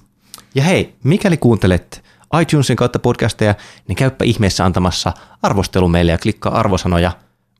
Ja 0.56 0.64
hei, 0.64 0.96
mikäli 1.04 1.38
kuuntelet 1.38 2.04
iTunesin 2.42 2.76
kautta 2.76 3.00
podcasteja, 3.00 3.56
niin 3.88 3.96
käyppä 3.96 4.26
ihmeessä 4.26 4.66
antamassa 4.66 5.14
arvostelu 5.42 5.88
meille 5.88 6.12
ja 6.12 6.18
klikkaa 6.18 6.60
arvosanoja. 6.60 7.12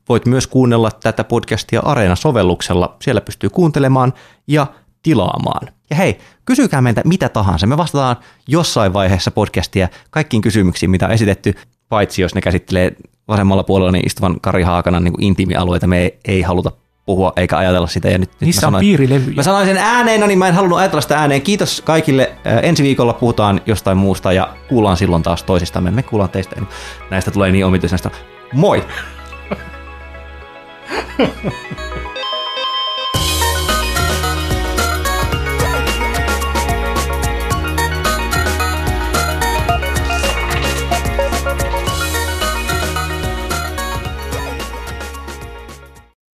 Voit 0.08 0.26
myös 0.26 0.46
kuunnella 0.46 0.90
tätä 0.90 1.24
podcastia 1.24 1.80
Areena-sovelluksella. 1.80 2.96
Siellä 3.02 3.20
pystyy 3.20 3.50
kuuntelemaan 3.50 4.12
ja 4.46 4.66
tilaamaan. 5.02 5.68
Ja 5.90 5.96
hei, 5.96 6.18
kysykää 6.44 6.80
meiltä 6.80 7.02
mitä 7.04 7.28
tahansa. 7.28 7.66
Me 7.66 7.76
vastataan 7.76 8.16
jossain 8.48 8.92
vaiheessa 8.92 9.30
podcastia 9.30 9.88
kaikkiin 10.10 10.42
kysymyksiin, 10.42 10.90
mitä 10.90 11.06
on 11.06 11.12
esitetty, 11.12 11.54
paitsi 11.88 12.22
jos 12.22 12.34
ne 12.34 12.40
käsittelee 12.40 12.96
vasemmalla 13.30 13.64
puolella 13.64 13.92
niin 13.92 14.06
istuvan 14.06 14.40
Kari 14.40 14.62
Haakanan 14.62 15.04
niin 15.04 15.22
intiimialueita. 15.22 15.86
Me 15.86 15.98
ei, 15.98 16.18
ei 16.24 16.42
haluta 16.42 16.72
puhua 17.06 17.32
eikä 17.36 17.58
ajatella 17.58 17.86
sitä. 17.86 18.08
Ja 18.08 18.18
nyt, 18.18 18.30
Niissä 18.40 18.46
nyt 18.46 18.56
on 18.56 18.60
sanoin, 18.60 18.80
piirilevyjä. 18.80 19.36
Mä 19.36 19.42
sanoin 19.42 19.66
sen 19.66 19.78
ääneen, 19.78 20.20
no 20.20 20.26
niin 20.26 20.38
mä 20.38 20.48
en 20.48 20.54
halunnut 20.54 20.78
ajatella 20.78 21.00
sitä 21.00 21.18
ääneen. 21.18 21.42
Kiitos 21.42 21.82
kaikille. 21.84 22.32
Ensi 22.62 22.82
viikolla 22.82 23.12
puhutaan 23.12 23.60
jostain 23.66 23.98
muusta 23.98 24.32
ja 24.32 24.48
kuullaan 24.68 24.96
silloin 24.96 25.22
taas 25.22 25.42
toisistamme. 25.42 25.90
Me 25.90 26.02
kuullaan 26.02 26.30
teistä. 26.30 26.56
Näistä 27.10 27.30
tulee 27.30 27.52
niin 27.52 27.66
omituisesta. 27.66 28.10
Moi! 28.52 28.84